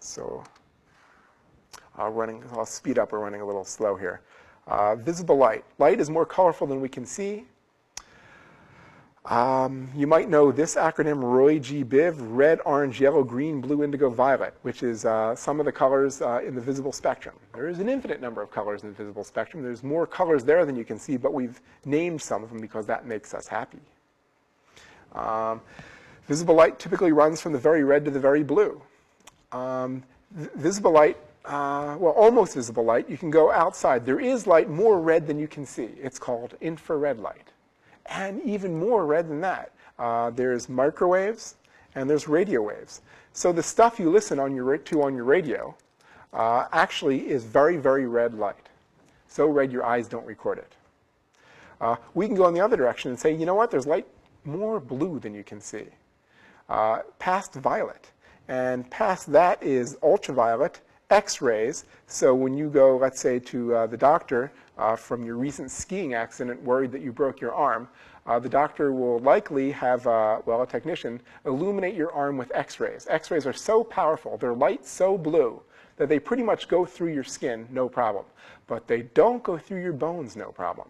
[0.00, 0.42] So
[1.98, 4.20] uh, running, I'll speed up, we're running a little slow here.
[4.66, 5.64] Uh, visible light.
[5.78, 7.46] Light is more colorful than we can see.
[9.24, 11.84] Um, you might know this acronym, Roy G.
[11.84, 16.20] Biv, red, orange, yellow, green, blue, indigo, violet, which is uh, some of the colors
[16.20, 17.36] uh, in the visible spectrum.
[17.54, 19.62] There is an infinite number of colors in the visible spectrum.
[19.62, 22.84] There's more colors there than you can see, but we've named some of them because
[22.86, 23.78] that makes us happy.
[25.12, 25.60] Um,
[26.28, 28.80] Visible light typically runs from the very red to the very blue.
[29.50, 34.06] Um, visible light, uh, well, almost visible light, you can go outside.
[34.06, 35.90] There is light more red than you can see.
[36.00, 37.51] It's called infrared light.
[38.06, 41.56] And even more red than that, uh, there's microwaves
[41.94, 43.02] and there's radio waves.
[43.32, 45.74] So the stuff you listen on your, to on your radio
[46.32, 48.68] uh, actually is very, very red light.
[49.28, 50.72] So red your eyes don't record it.
[51.80, 54.06] Uh, we can go in the other direction and say, you know what, there's light
[54.44, 55.86] more blue than you can see
[56.68, 58.10] uh, past violet.
[58.48, 60.80] And past that is ultraviolet,
[61.12, 61.84] X-rays.
[62.06, 66.14] So when you go, let's say, to uh, the doctor uh, from your recent skiing
[66.14, 67.86] accident, worried that you broke your arm,
[68.26, 73.06] uh, the doctor will likely have, uh, well, a technician, illuminate your arm with X-rays.
[73.10, 75.60] X-rays are so powerful, they're light so blue,
[75.96, 78.24] that they pretty much go through your skin, no problem.
[78.66, 80.88] But they don't go through your bones, no problem.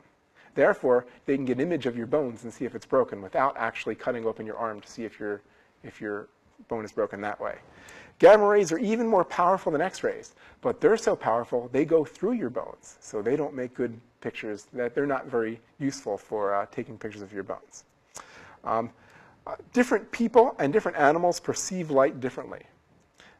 [0.55, 3.57] Therefore, they can get an image of your bones and see if it's broken without
[3.57, 5.41] actually cutting open your arm to see if you're
[5.83, 6.29] if your
[6.69, 7.57] bone is broken that way.
[8.19, 12.33] Gamma rays are even more powerful than X-rays, but they're so powerful they go through
[12.33, 14.69] your bones, so they don't make good pictures.
[14.73, 17.85] That they're not very useful for uh, taking pictures of your bones.
[18.65, 18.91] Um,
[19.47, 22.63] uh, different people and different animals perceive light differently.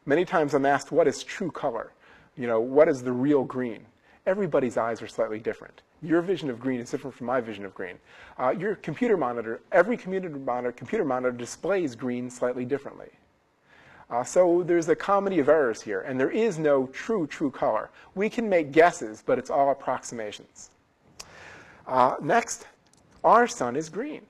[0.05, 1.93] Many times I'm asked, what is true color?
[2.35, 3.85] You know, what is the real green?
[4.25, 5.81] Everybody's eyes are slightly different.
[6.01, 7.95] Your vision of green is different from my vision of green.
[8.37, 13.09] Uh, your computer monitor, every computer monitor, computer monitor displays green slightly differently.
[14.13, 17.89] Uh, so there's a comedy of errors here, and there is no true, true color.
[18.13, 20.69] We can make guesses, but it's all approximations.
[21.87, 22.67] Uh, next,
[23.23, 24.21] our sun is green.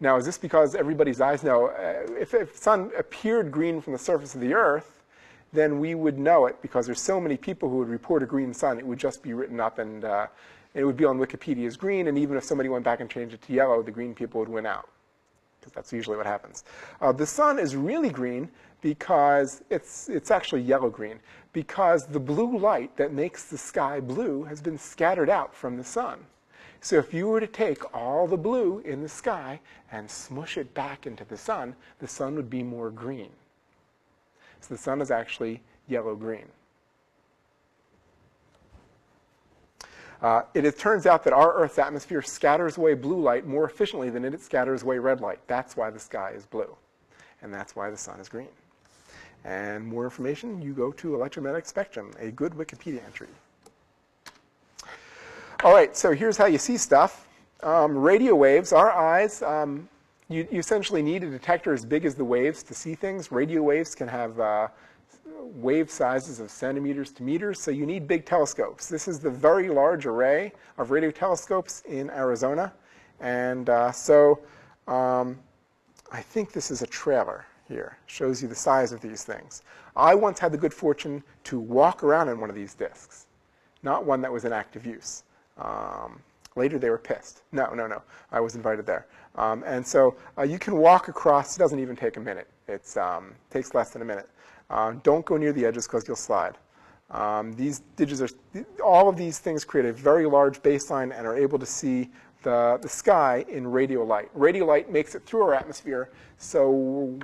[0.00, 1.68] Now, is this because everybody's eyes know?
[1.68, 5.04] Uh, if, if sun appeared green from the surface of the Earth,
[5.52, 8.52] then we would know it because there's so many people who would report a green
[8.52, 10.26] sun, it would just be written up and uh,
[10.74, 13.32] it would be on Wikipedia as green, and even if somebody went back and changed
[13.32, 14.88] it to yellow, the green people would win out
[15.60, 16.64] because that's usually what happens.
[17.00, 18.50] Uh, the sun is really green
[18.82, 21.18] because it's, it's actually yellow-green,
[21.54, 25.84] because the blue light that makes the sky blue has been scattered out from the
[25.84, 26.18] sun.
[26.80, 29.60] So if you were to take all the blue in the sky
[29.92, 33.30] and smush it back into the sun, the sun would be more green.
[34.60, 36.46] So the sun is actually yellow-green.
[40.20, 44.24] Uh, it, turns out that our Earth's atmosphere scatters away blue light more efficiently than
[44.24, 45.40] it scatters away red light.
[45.48, 46.76] That's why the sky is blue.
[47.42, 48.48] And that's why the sun is green.
[49.44, 53.28] And more information, you go to electromagnetic spectrum, a good Wikipedia entry.
[55.64, 57.28] All right, so here's how you see stuff.
[57.62, 59.88] Um, radio waves, our eyes, um,
[60.28, 63.30] you, you, essentially need a detector as big as the waves to see things.
[63.30, 64.68] Radio waves can have uh,
[65.54, 68.88] wave sizes of centimeters to meters, so you need big telescopes.
[68.88, 72.72] This is the very large array of radio telescopes in Arizona.
[73.20, 74.40] And uh, so
[74.88, 75.38] um,
[76.10, 77.98] I think this is a trailer here.
[78.06, 79.62] Shows you the size of these things.
[79.96, 83.26] I once had the good fortune to walk around in one of these discs,
[83.82, 85.24] not one that was in active use.
[85.58, 86.20] Um,
[86.56, 87.42] later they were pissed.
[87.52, 88.02] No, no, no.
[88.30, 89.06] I was invited there.
[89.34, 91.56] Um, and so uh, you can walk across.
[91.56, 92.48] It doesn't even take a minute.
[92.68, 94.28] It um, takes less than a minute.
[94.70, 96.56] Uh, don't go near the edges because you'll slide.
[97.10, 98.28] Um, these digits are,
[98.82, 102.10] all of these things create a very large baseline and are able to see
[102.42, 104.28] the, the sky in radio light.
[104.34, 106.70] Radio light makes it through our atmosphere, so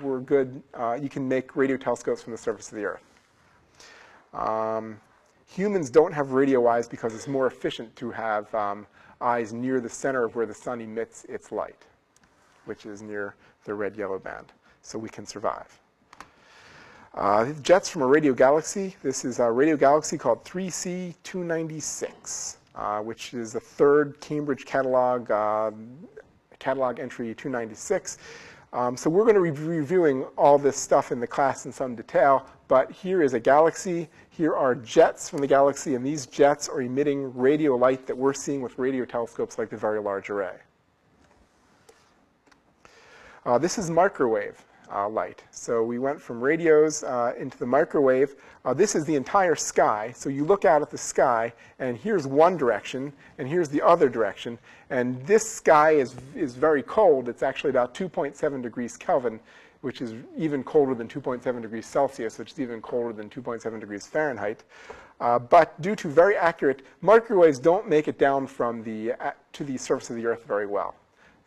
[0.03, 0.63] we're good.
[0.75, 3.03] Uh, you can make radio telescopes from the surface of the Earth.
[4.35, 5.01] Um,
[5.47, 8.87] humans don't have radio eyes because it's more efficient to have um,
[9.21, 11.87] eyes near the center of where the sun emits its light,
[12.67, 14.53] which is near the red-yellow band,
[14.83, 15.81] so we can survive.
[17.15, 18.95] Uh, jets from a radio galaxy.
[19.03, 25.73] This is a radio galaxy called 3C296, uh, which is the third Cambridge catalog, uh,
[26.59, 28.19] catalog entry 296.
[28.73, 31.97] Um, so we're going to be reviewing all this stuff in the class in some
[31.97, 34.09] detail, but here is a galaxy.
[34.31, 38.35] Here are jets from the galaxy, and these jets are emitting radio light that we're
[38.35, 40.57] seeing with radio telescopes like the Very Large Array.
[43.45, 45.43] Uh, this is microwave uh, light.
[45.51, 48.37] So we went from radios uh, into the microwave.
[48.65, 50.13] Uh, this is the entire sky.
[50.15, 54.09] So you look out at the sky, and here's one direction, and here's the other
[54.09, 54.59] direction.
[54.91, 57.29] And this sky is, is very cold.
[57.29, 59.41] It's actually about 2.7 degrees Kelvin,
[59.81, 64.07] which is even colder than 2.7 degrees Celsius, which is even colder than 2.7 degrees
[64.07, 64.65] Fahrenheit.
[65.21, 69.65] Uh, but due to very accurate, microwaves don't make it down from the, uh, to
[69.65, 70.95] the surface of the Earth very well.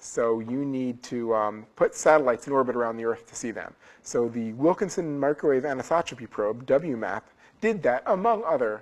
[0.04, 3.74] So you need to um, put satellites in orbit around the Earth to see them.
[4.02, 7.22] So the Wilkinson Microwave Anisotropy Probe, WMAP,
[7.62, 8.82] did that among other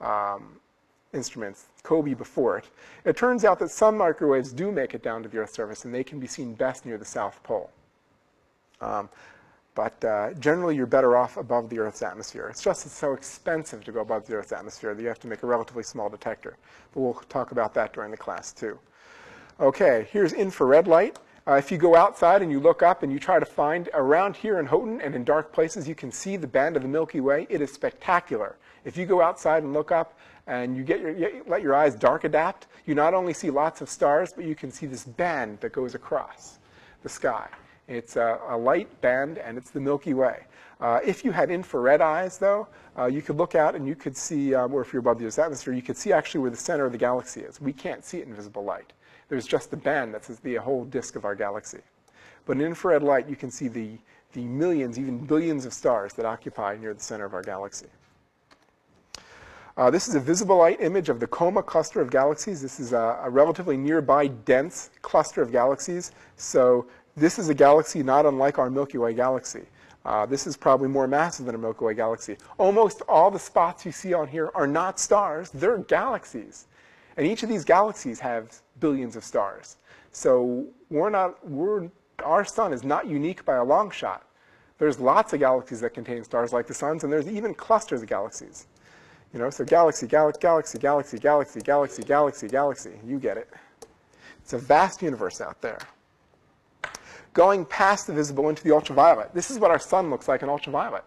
[0.00, 0.60] um,
[1.12, 2.68] instruments, COBE before it.
[3.04, 5.92] It turns out that some microwaves do make it down to the Earth's surface, and
[5.92, 7.70] they can be seen best near the South Pole.
[8.80, 9.08] Um,
[9.74, 12.48] but uh, generally, you're better off above the Earth's atmosphere.
[12.48, 15.26] It's just it's so expensive to go above the Earth's atmosphere that you have to
[15.26, 16.56] make a relatively small detector.
[16.92, 18.78] But we'll talk about that during the class, too.
[19.60, 21.18] Okay, here's infrared light.
[21.46, 24.34] Uh, if you go outside and you look up and you try to find around
[24.34, 27.20] here in Houghton and in dark places, you can see the band of the Milky
[27.20, 27.46] Way.
[27.50, 28.56] It is spectacular.
[28.84, 31.94] If you go outside and look up and you get your, you let your eyes
[31.94, 35.60] dark adapt, you not only see lots of stars, but you can see this band
[35.60, 36.58] that goes across
[37.02, 37.48] the sky.
[37.88, 40.44] It's a, a light band, and it's the Milky Way.
[40.80, 44.16] Uh, if you had infrared eyes, though, uh, you could look out and you could
[44.16, 46.56] see, um, or if you're above the Earth's atmosphere, you could see actually where the
[46.56, 47.60] center of the galaxy is.
[47.60, 48.92] We can't see it in visible light.
[49.32, 51.78] There's just the band that's the whole disk of our galaxy.
[52.44, 53.92] But in infrared light, you can see the,
[54.34, 57.86] the millions, even billions of stars that occupy near the center of our galaxy.
[59.78, 62.60] Uh, this is a visible light image of the Coma cluster of galaxies.
[62.60, 66.12] This is a, a, relatively nearby dense cluster of galaxies.
[66.36, 69.62] So This is a galaxy not unlike our Milky Way galaxy.
[70.04, 72.36] Uh, this is probably more massive than a Milky Way galaxy.
[72.58, 76.66] Almost all the spots you see on here are not stars, they're galaxies.
[77.16, 79.76] And each of these galaxies have billions of stars.
[80.10, 81.88] So we're not, we're,
[82.22, 84.26] our sun is not unique by a long shot.
[84.78, 88.08] There's lots of galaxies that contain stars like the suns, and there's even clusters of
[88.08, 88.66] galaxies.
[89.32, 92.90] You know, so galaxy, gal galaxy, galaxy, galaxy, galaxy, galaxy, galaxy.
[93.06, 93.48] You get it.
[94.42, 95.78] It's a vast universe out there.
[97.32, 99.32] Going past the visible into the ultraviolet.
[99.32, 101.04] This is what our sun looks like in ultraviolet.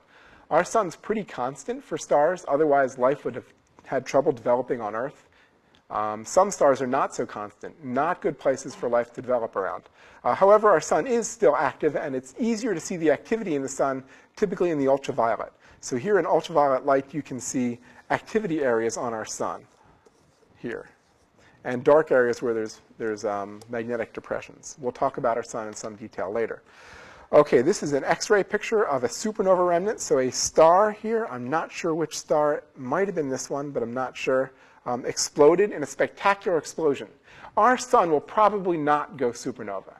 [0.50, 3.52] Our sun's pretty constant for stars, otherwise life would have
[3.84, 5.28] had trouble developing on Earth.
[5.90, 9.84] Um, some stars are not so constant, not good places for life to develop around.
[10.24, 13.62] Uh, however, our sun is still active, and it's easier to see the activity in
[13.62, 14.04] the sun
[14.36, 15.54] typically in the ultraviolet.
[15.82, 17.78] So here in ultraviolet light, you can see
[18.10, 19.66] activity areas on our sun
[20.58, 20.90] here,
[21.64, 24.78] and dark areas where there's, there's um, magnetic depressions.
[24.80, 26.64] We'll talk about our sun in some detail later.
[27.32, 30.00] Okay, this is an X-ray picture of a supernova remnant.
[30.00, 33.70] So a star here, I'm not sure which star, it might have been this one,
[33.70, 34.52] but I'm not sure
[34.86, 37.08] um, exploded in a spectacular explosion.
[37.58, 39.96] Our sun will probably not go supernova,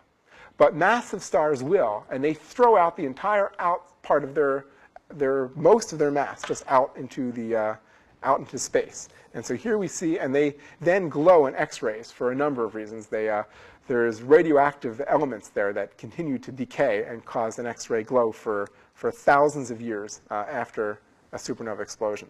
[0.58, 4.66] but massive stars will, and they throw out the entire out part of their,
[5.10, 7.76] their most of their mass just out into the uh,
[8.24, 9.10] out into space.
[9.34, 12.74] And so here we see, and they then glow in X-rays for a number of
[12.74, 13.08] reasons.
[13.08, 13.44] They, uh,
[13.88, 19.12] there's radioactive elements there that continue to decay and cause an X-ray glow for, for
[19.12, 21.02] thousands of years uh, after
[21.34, 22.30] a supernova explosion.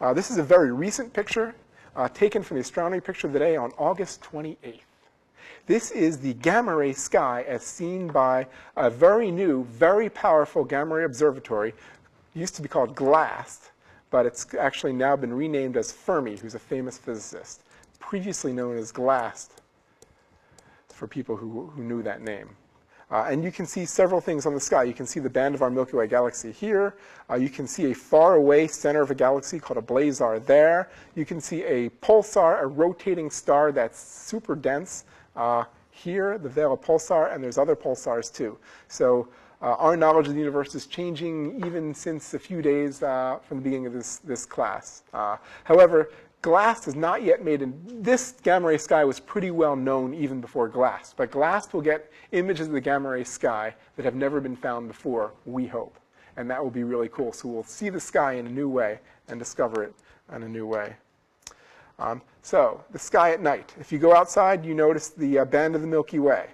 [0.00, 1.54] Uh, this is a very recent picture
[1.94, 4.80] uh, taken from the astronomy picture of the day on August 28th.
[5.66, 8.46] This is the gamma ray sky as seen by
[8.76, 11.74] a very new, very powerful gamma ray observatory,
[12.34, 13.70] used to be called GLAST,
[14.10, 17.62] but it's actually now been renamed as Fermi, who's a famous physicist,
[17.98, 19.60] previously known as GLAST
[20.88, 22.56] for people who, who knew that name.
[23.10, 24.84] Uh, and you can see several things on the sky.
[24.84, 26.94] You can see the band of our Milky Way galaxy here.
[27.28, 30.90] Uh, you can see a far away center of a galaxy called a blazar there.
[31.16, 35.04] You can see a pulsar, a rotating star that's super dense
[35.34, 38.56] uh, here, the Vela pulsar, and there's other pulsars too.
[38.88, 39.28] So
[39.60, 43.58] uh, our knowledge of the universe is changing even since a few days uh, from
[43.58, 45.02] the beginning of this, this class.
[45.12, 46.10] Uh, however,
[46.42, 50.40] GLAST is not yet made, an, this gamma ray sky was pretty well known even
[50.40, 54.40] before GLAST, but GLAST will get images of the gamma ray sky that have never
[54.40, 55.98] been found before, we hope.
[56.36, 57.32] And that will be really cool.
[57.34, 59.94] So we'll see the sky in a new way and discover it
[60.34, 60.94] in a new way.
[61.98, 63.74] Um, so the sky at night.
[63.78, 66.46] If you go outside, you notice the uh, band of the Milky Way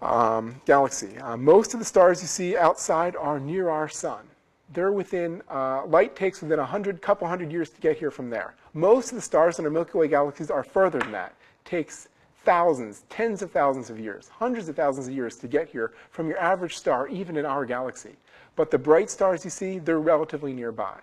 [0.00, 1.18] um, galaxy.
[1.18, 4.26] Uh, most of the stars you see outside are near our sun.
[4.72, 8.28] They're within, uh, light takes within a hundred, couple hundred years to get here from
[8.28, 8.54] there.
[8.74, 11.34] Most of the stars in our Milky Way galaxies are further than that.
[11.64, 12.08] It takes
[12.44, 16.28] thousands, tens of thousands of years, hundreds of thousands of years to get here from
[16.28, 18.16] your average star, even in our galaxy.
[18.56, 20.98] But the bright stars you see, they're relatively nearby.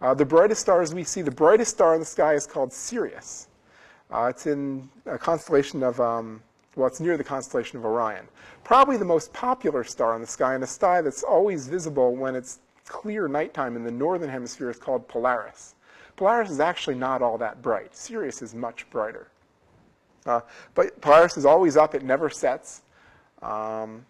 [0.00, 3.48] Uh, the brightest stars we see, the brightest star in the sky is called Sirius.
[4.12, 6.42] Uh, it's in a constellation of um,
[6.76, 8.26] well, it's near the constellation of Orion.
[8.64, 12.34] Probably the most popular star in the sky, and a star that's always visible when
[12.34, 15.74] it's clear nighttime in the northern hemisphere is called Polaris.
[16.16, 17.94] Polaris is actually not all that bright.
[17.96, 19.28] Sirius is much brighter.
[20.26, 20.40] Uh,
[20.74, 21.94] but Polaris is always up.
[21.94, 22.82] It never sets.
[23.42, 24.06] Um,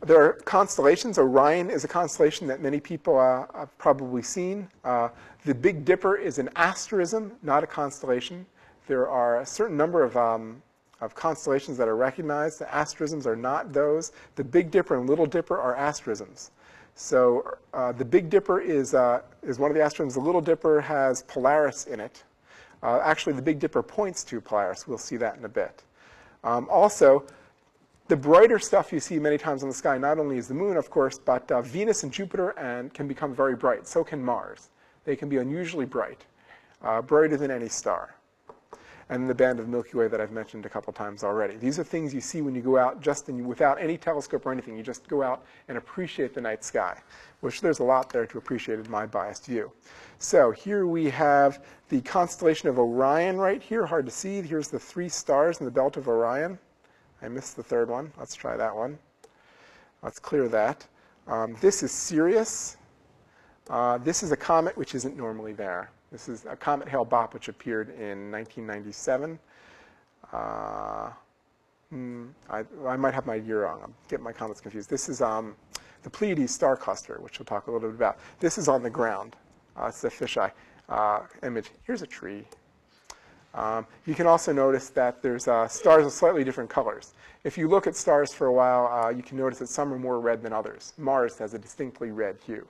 [0.00, 1.18] there are constellations.
[1.18, 4.68] Orion is a constellation that many people uh, have probably seen.
[4.82, 5.10] Uh,
[5.44, 8.46] the Big Dipper is an asterism, not a constellation.
[8.86, 10.62] There are a certain number of um,
[11.00, 12.58] of constellations that are recognized.
[12.58, 14.12] The asterisms are not those.
[14.36, 16.50] The Big Dipper and Little Dipper are asterisms.
[17.00, 20.14] So uh, the Big Dipper is, uh, is one of the asterisms.
[20.14, 22.22] The Little Dipper has Polaris in it.
[22.82, 24.86] Uh, actually, the Big Dipper points to Polaris.
[24.86, 25.82] We'll see that in a bit.
[26.44, 27.24] Um, also,
[28.08, 30.76] the brighter stuff you see many times in the sky not only is the moon,
[30.76, 33.86] of course, but uh, Venus and Jupiter and can become very bright.
[33.86, 34.68] So can Mars.
[35.06, 36.26] They can be unusually bright,
[36.82, 38.14] uh, brighter than any star
[39.10, 41.56] and the band of Milky Way that I've mentioned a couple times already.
[41.56, 44.52] These are things you see when you go out just in, without any telescope or
[44.52, 44.76] anything.
[44.76, 46.96] You just go out and appreciate the night sky,
[47.40, 49.72] which there's a lot there to appreciate in my biased view.
[50.20, 54.40] So here we have the constellation of Orion right here, hard to see.
[54.42, 56.56] Here's the three stars in the belt of Orion.
[57.20, 58.12] I missed the third one.
[58.16, 58.96] Let's try that one.
[60.02, 60.86] Let's clear that.
[61.26, 62.76] Um, this is Sirius.
[63.68, 65.90] Uh, this is a comet which isn't normally there.
[66.12, 69.38] This is a comet Hale-Bopp, which appeared in 1997.
[70.32, 71.10] Uh,
[71.90, 73.80] hmm, I, I, might have my year wrong.
[73.84, 74.90] I'm getting my comets confused.
[74.90, 75.54] This is um,
[76.02, 78.18] the Pleiades star cluster, which we'll talk a little bit about.
[78.40, 79.36] This is on the ground.
[79.76, 80.50] Uh, it's a fisheye
[80.88, 81.70] uh, image.
[81.84, 82.44] Here's a tree.
[83.54, 87.14] Um, you can also notice that there's uh, stars of slightly different colors.
[87.42, 89.98] If you look at stars for a while, uh, you can notice that some are
[89.98, 90.92] more red than others.
[90.98, 92.66] Mars has a distinctly red hue.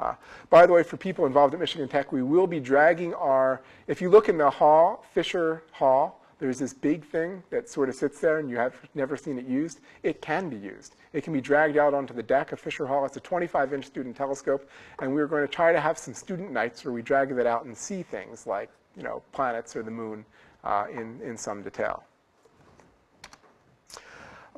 [0.00, 0.14] Uh,
[0.48, 4.00] by the way, for people involved at Michigan Tech, we will be dragging our, if
[4.00, 8.20] you look in the hall, Fisher Hall, there's this big thing that sort of sits
[8.20, 9.80] there and you have never seen it used.
[10.04, 10.94] It can be used.
[11.12, 13.04] It can be dragged out onto the deck of Fisher Hall.
[13.04, 14.70] It's a 25-inch student telescope,
[15.00, 17.64] and we're going to try to have some student nights where we drag that out
[17.64, 20.24] and see things like, you know, planets or the moon
[20.62, 22.04] uh, in, in some detail.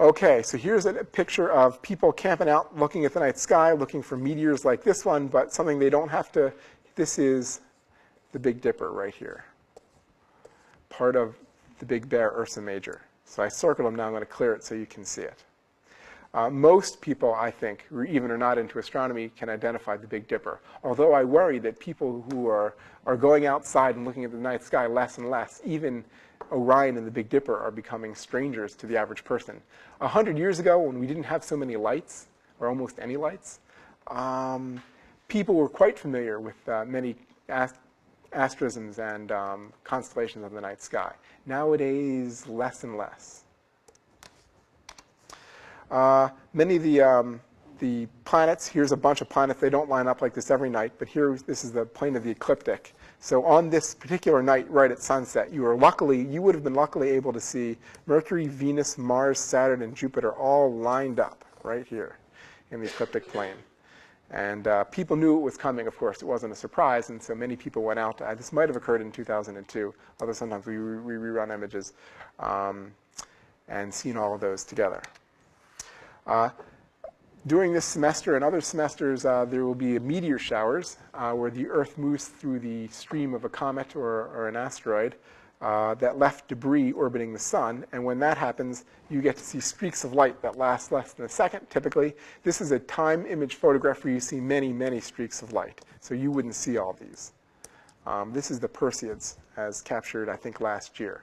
[0.00, 4.00] Okay, so here's a picture of people camping out looking at the night sky, looking
[4.00, 6.50] for meteors like this one, but something they don't have to,
[6.94, 7.60] this is
[8.32, 9.44] the Big Dipper right here.
[10.88, 11.34] Part of
[11.80, 13.02] the Big Bear Ursa Major.
[13.26, 15.44] So I circled them now, I'm going to clear it so you can see it.
[16.32, 20.26] Uh, most people, I think, who even are not into astronomy, can identify the Big
[20.28, 20.60] Dipper.
[20.82, 22.74] Although I worry that people who are,
[23.04, 26.06] are going outside and looking at the night sky less and less, even
[26.50, 29.60] Orion and the Big Dipper are becoming strangers to the average person.
[30.00, 32.26] A hundred years ago, when we didn't have so many lights,
[32.58, 33.60] or almost any lights,
[34.08, 34.82] um,
[35.28, 37.16] people were quite familiar with uh, many
[37.48, 37.76] ast
[38.32, 41.12] asterisms and um, constellations of the night sky.
[41.46, 43.42] Nowadays, less and less.
[45.90, 47.40] Uh, many of the, um,
[47.80, 50.92] the planets, here's a bunch of planets, they don't line up like this every night,
[50.98, 52.94] but here, this is the plane of the ecliptic.
[53.22, 56.74] So on this particular night, right at sunset, you are luckily, you would have been
[56.74, 62.16] luckily able to see Mercury, Venus, Mars, Saturn, and Jupiter all lined up right here
[62.70, 63.56] in the ecliptic plane.
[64.30, 66.22] And uh, people knew it was coming, of course.
[66.22, 68.22] It wasn't a surprise, and so many people went out.
[68.22, 71.92] Uh, this might have occurred in 2002, although sometimes we, we rerun images
[72.38, 72.90] um,
[73.68, 75.02] and seen all of those together.
[76.26, 76.48] Uh,
[77.46, 81.66] during this semester and other semesters, uh, there will be meteor showers uh, where the
[81.66, 85.14] Earth moves through the stream of a comet or, or an asteroid
[85.60, 87.84] uh, that left debris orbiting the sun.
[87.92, 91.26] And when that happens, you get to see streaks of light that last less than
[91.26, 92.14] a second, typically.
[92.42, 95.80] This is a time image photograph where you see many, many streaks of light.
[96.00, 97.32] So you wouldn't see all these.
[98.06, 101.22] Um, this is the Perseids, as captured, I think, last year.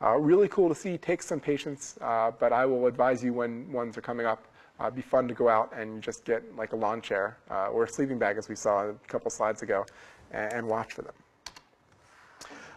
[0.00, 0.98] Uh, really cool to see.
[0.98, 4.47] Takes some patience, uh, but I will advise you when ones are coming up
[4.80, 7.84] uh, be fun to go out and just get like a lawn chair uh, or
[7.84, 9.84] a sleeping bag, as we saw a couple slides ago,
[10.30, 11.14] and, and watch for them.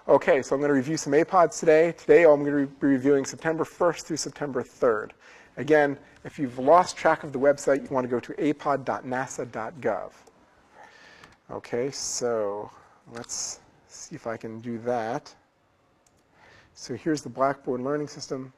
[0.08, 1.92] Okay, so I'm going to review some APODs today.
[1.92, 5.12] Today I'm going to be reviewing September 1st through September 3rd.
[5.58, 10.12] Again, if you've lost track of the website, you want to go to apod.nasa.gov.
[11.52, 12.72] Okay, so
[13.14, 15.34] let's see if I can do that.
[16.74, 18.54] So here's the Blackboard learning system.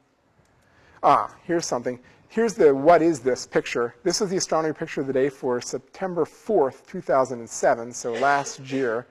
[1.02, 1.98] Ah, here's something.
[2.34, 3.94] Here's the what is this picture.
[4.02, 9.06] This is the astronomy picture of the day for September 4th, 2007, so last year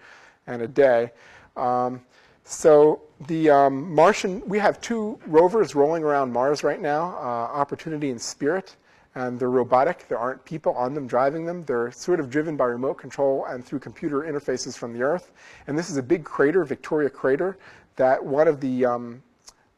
[0.46, 1.10] and a day.
[1.56, 2.02] Um,
[2.44, 8.10] so the um, Martian, we have two rovers rolling around Mars right now, uh, Opportunity
[8.10, 8.76] and Spirit,
[9.16, 10.06] and they're robotic.
[10.10, 11.64] There aren't people on them driving them.
[11.64, 15.32] They're sort of driven by remote control and through computer interfaces from the Earth.
[15.68, 17.58] And this is a big crater, Victoria Crater,
[17.96, 19.24] that one of the um,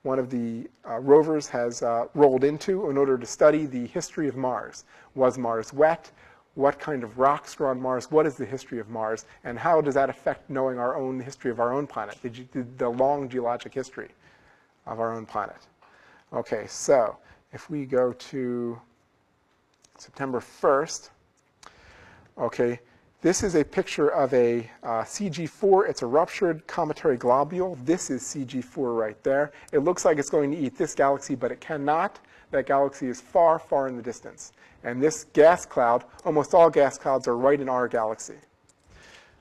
[0.06, 4.28] one of the uh, rovers has uh, rolled into in order to study the history
[4.28, 4.84] of Mars.
[5.16, 6.12] Was Mars wet?
[6.53, 8.12] What kind of rocks are on Mars?
[8.12, 9.26] What is the history of Mars?
[9.43, 12.30] And how does that affect knowing our own history of our own planet, the,
[12.78, 14.10] the long geologic history
[14.86, 15.58] of our own planet?
[16.32, 17.18] Okay, so
[17.51, 18.80] if we go to
[19.97, 21.10] September 1st,
[22.38, 22.80] okay,
[23.26, 25.89] this is a picture of a uh, CG4.
[25.89, 27.76] It's a ruptured cometary globule.
[27.84, 29.51] This is CG4 right there.
[29.71, 32.19] It looks like it's going to eat this galaxy, but it cannot.
[32.51, 34.53] That galaxy is far, far in the distance.
[34.84, 38.36] And this gas cloud, almost all gas clouds are right in our galaxy.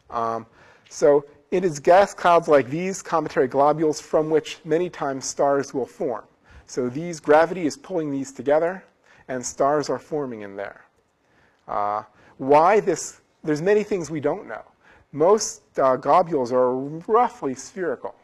[0.08, 0.46] Um,
[0.88, 5.84] so it is gas clouds like these, cometary globules, from which many times stars will
[5.84, 6.24] form.
[6.64, 8.82] So these, gravity is pulling these together,
[9.28, 10.86] and stars are forming in there.
[11.68, 12.04] Uh,
[12.38, 14.62] why this there's many things we don't know.
[15.12, 18.14] Most uh, globules are roughly spherical.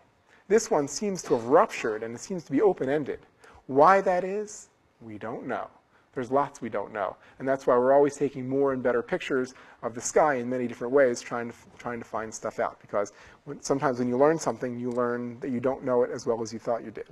[0.48, 3.20] This one seems to have ruptured and it seems to be open-ended.
[3.66, 4.68] Why that is,
[5.00, 5.68] we don't know.
[6.12, 7.16] There's lots we don't know.
[7.38, 10.66] And that's why we're always taking more and better pictures of the sky in many
[10.66, 12.80] different ways, trying to, trying to find stuff out.
[12.80, 13.12] Because
[13.44, 16.42] when, sometimes when you learn something, you learn that you don't know it as well
[16.42, 17.06] as you thought you did.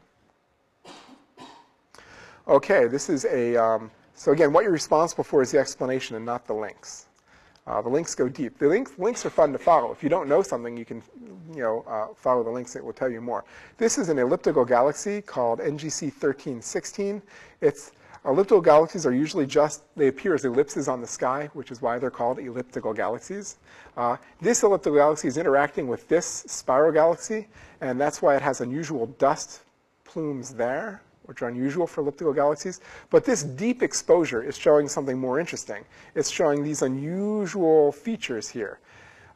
[2.49, 6.25] Okay, this is a, um, so again, what you're responsible for is the explanation and
[6.25, 7.08] not the links.
[7.69, 8.59] Uh, the links go deep.
[8.59, 9.93] The links, links are fun to follow.
[9.93, 11.03] If you don't know something, you can
[11.55, 12.75] you know, uh, follow the links.
[12.77, 13.45] It will tell you more.
[13.77, 17.21] This is an elliptical galaxy called NGC 1316.
[17.61, 17.93] It's
[18.25, 21.99] Elliptical galaxies are usually just, they appear as ellipses on the sky, which is why
[21.99, 23.57] they're called elliptical galaxies.
[23.97, 27.47] Uh, this elliptical galaxy is interacting with this spiral galaxy,
[27.81, 29.61] and that's why it has unusual dust
[30.05, 32.81] plumes there, which are unusual for elliptical galaxies.
[33.11, 35.85] But this deep exposure is showing something more interesting.
[36.15, 38.81] It's showing these unusual features here.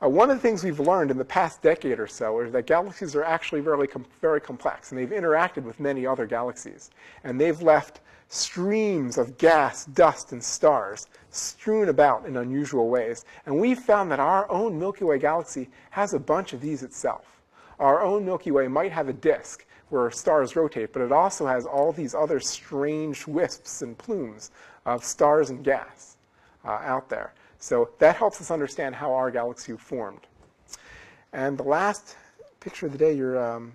[0.03, 2.67] Uh, one of the things we've learned in the past decade or so is that
[2.67, 6.91] galaxies are actually very, com very complex, and they've interacted with many other galaxies.
[7.25, 13.27] And they've left streams of gas, dust, and stars strewn about in unusual ways.
[13.45, 17.43] And we've found that our own Milky Way galaxy has a bunch of these itself.
[17.79, 21.67] Our own Milky Way might have a disk where stars rotate, but it also has
[21.67, 24.51] all these other strange wisps and plumes
[24.87, 26.17] of stars and gas
[26.65, 27.35] uh, out there.
[27.59, 30.27] So that helps us understand how our galaxy formed.
[31.35, 32.17] And the last
[32.61, 33.75] picture of the day you're um,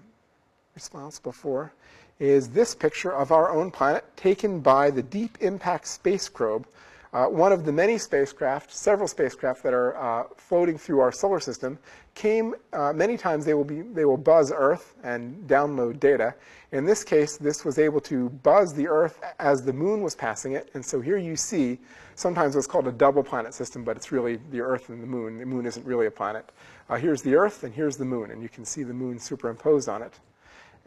[0.74, 1.72] responsible for
[2.20, 6.66] is this picture of our own planet taken by the Deep Impact Space Probe,
[7.14, 11.40] uh, one of the many spacecraft, several spacecraft that are uh, floating through our solar
[11.40, 11.78] system,
[12.18, 16.34] came uh, many times they will be they will buzz Earth and download data.
[16.72, 20.54] In this case, this was able to buzz the Earth as the Moon was passing
[20.54, 21.78] it, and so here you see
[22.16, 25.38] sometimes what's called a double planet system, but it's really the Earth and the Moon.
[25.38, 26.52] The Moon isn't really a planet.
[26.90, 29.88] Uh, here's the Earth and here's the Moon, and you can see the Moon superimposed
[29.88, 30.16] on it,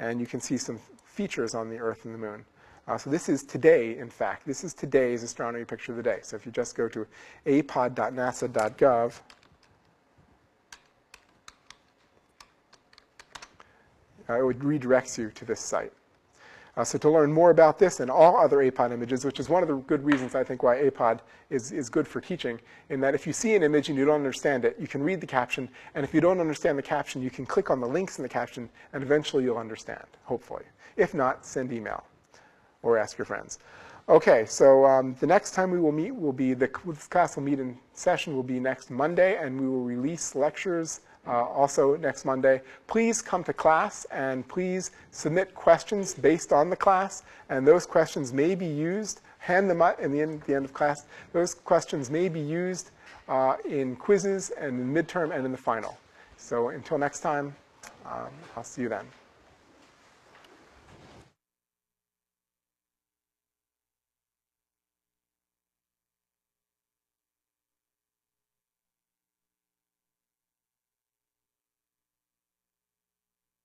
[0.01, 2.45] and you can see some features on the Earth and the Moon.
[2.89, 4.45] Uh, so this is today, in fact.
[4.45, 6.18] This is today's astronomy picture of the day.
[6.22, 7.07] So if you just go to
[7.47, 9.20] apod.nasa.gov,
[14.39, 15.93] it would redirects you to this site.
[16.76, 19.62] Uh, so to learn more about this and all other APOD images, which is one
[19.62, 21.18] of the good reasons I think why APOD
[21.51, 22.61] is, is good for teaching,
[22.91, 25.20] in that if you see an image and you don't understand it, you can read
[25.20, 28.18] the caption, and if you don't understand the caption, you can click on the links
[28.18, 30.64] in the caption, and eventually you'll understand, hopefully.
[30.97, 32.05] If not, send email
[32.83, 33.59] or ask your friends.
[34.09, 37.43] Okay, so um, the next time we will meet will be, the this class will
[37.43, 42.25] meet in session will be next Monday, and we will release lectures uh, also next
[42.25, 42.62] Monday.
[42.87, 48.33] Please come to class and please submit questions based on the class, and those questions
[48.33, 52.11] may be used, hand them out in the end, the end of class, those questions
[52.11, 52.91] may be used
[53.29, 55.99] uh, in quizzes and in midterm and in the final.
[56.37, 57.55] So until next time,
[58.07, 59.07] um, I'll see you then.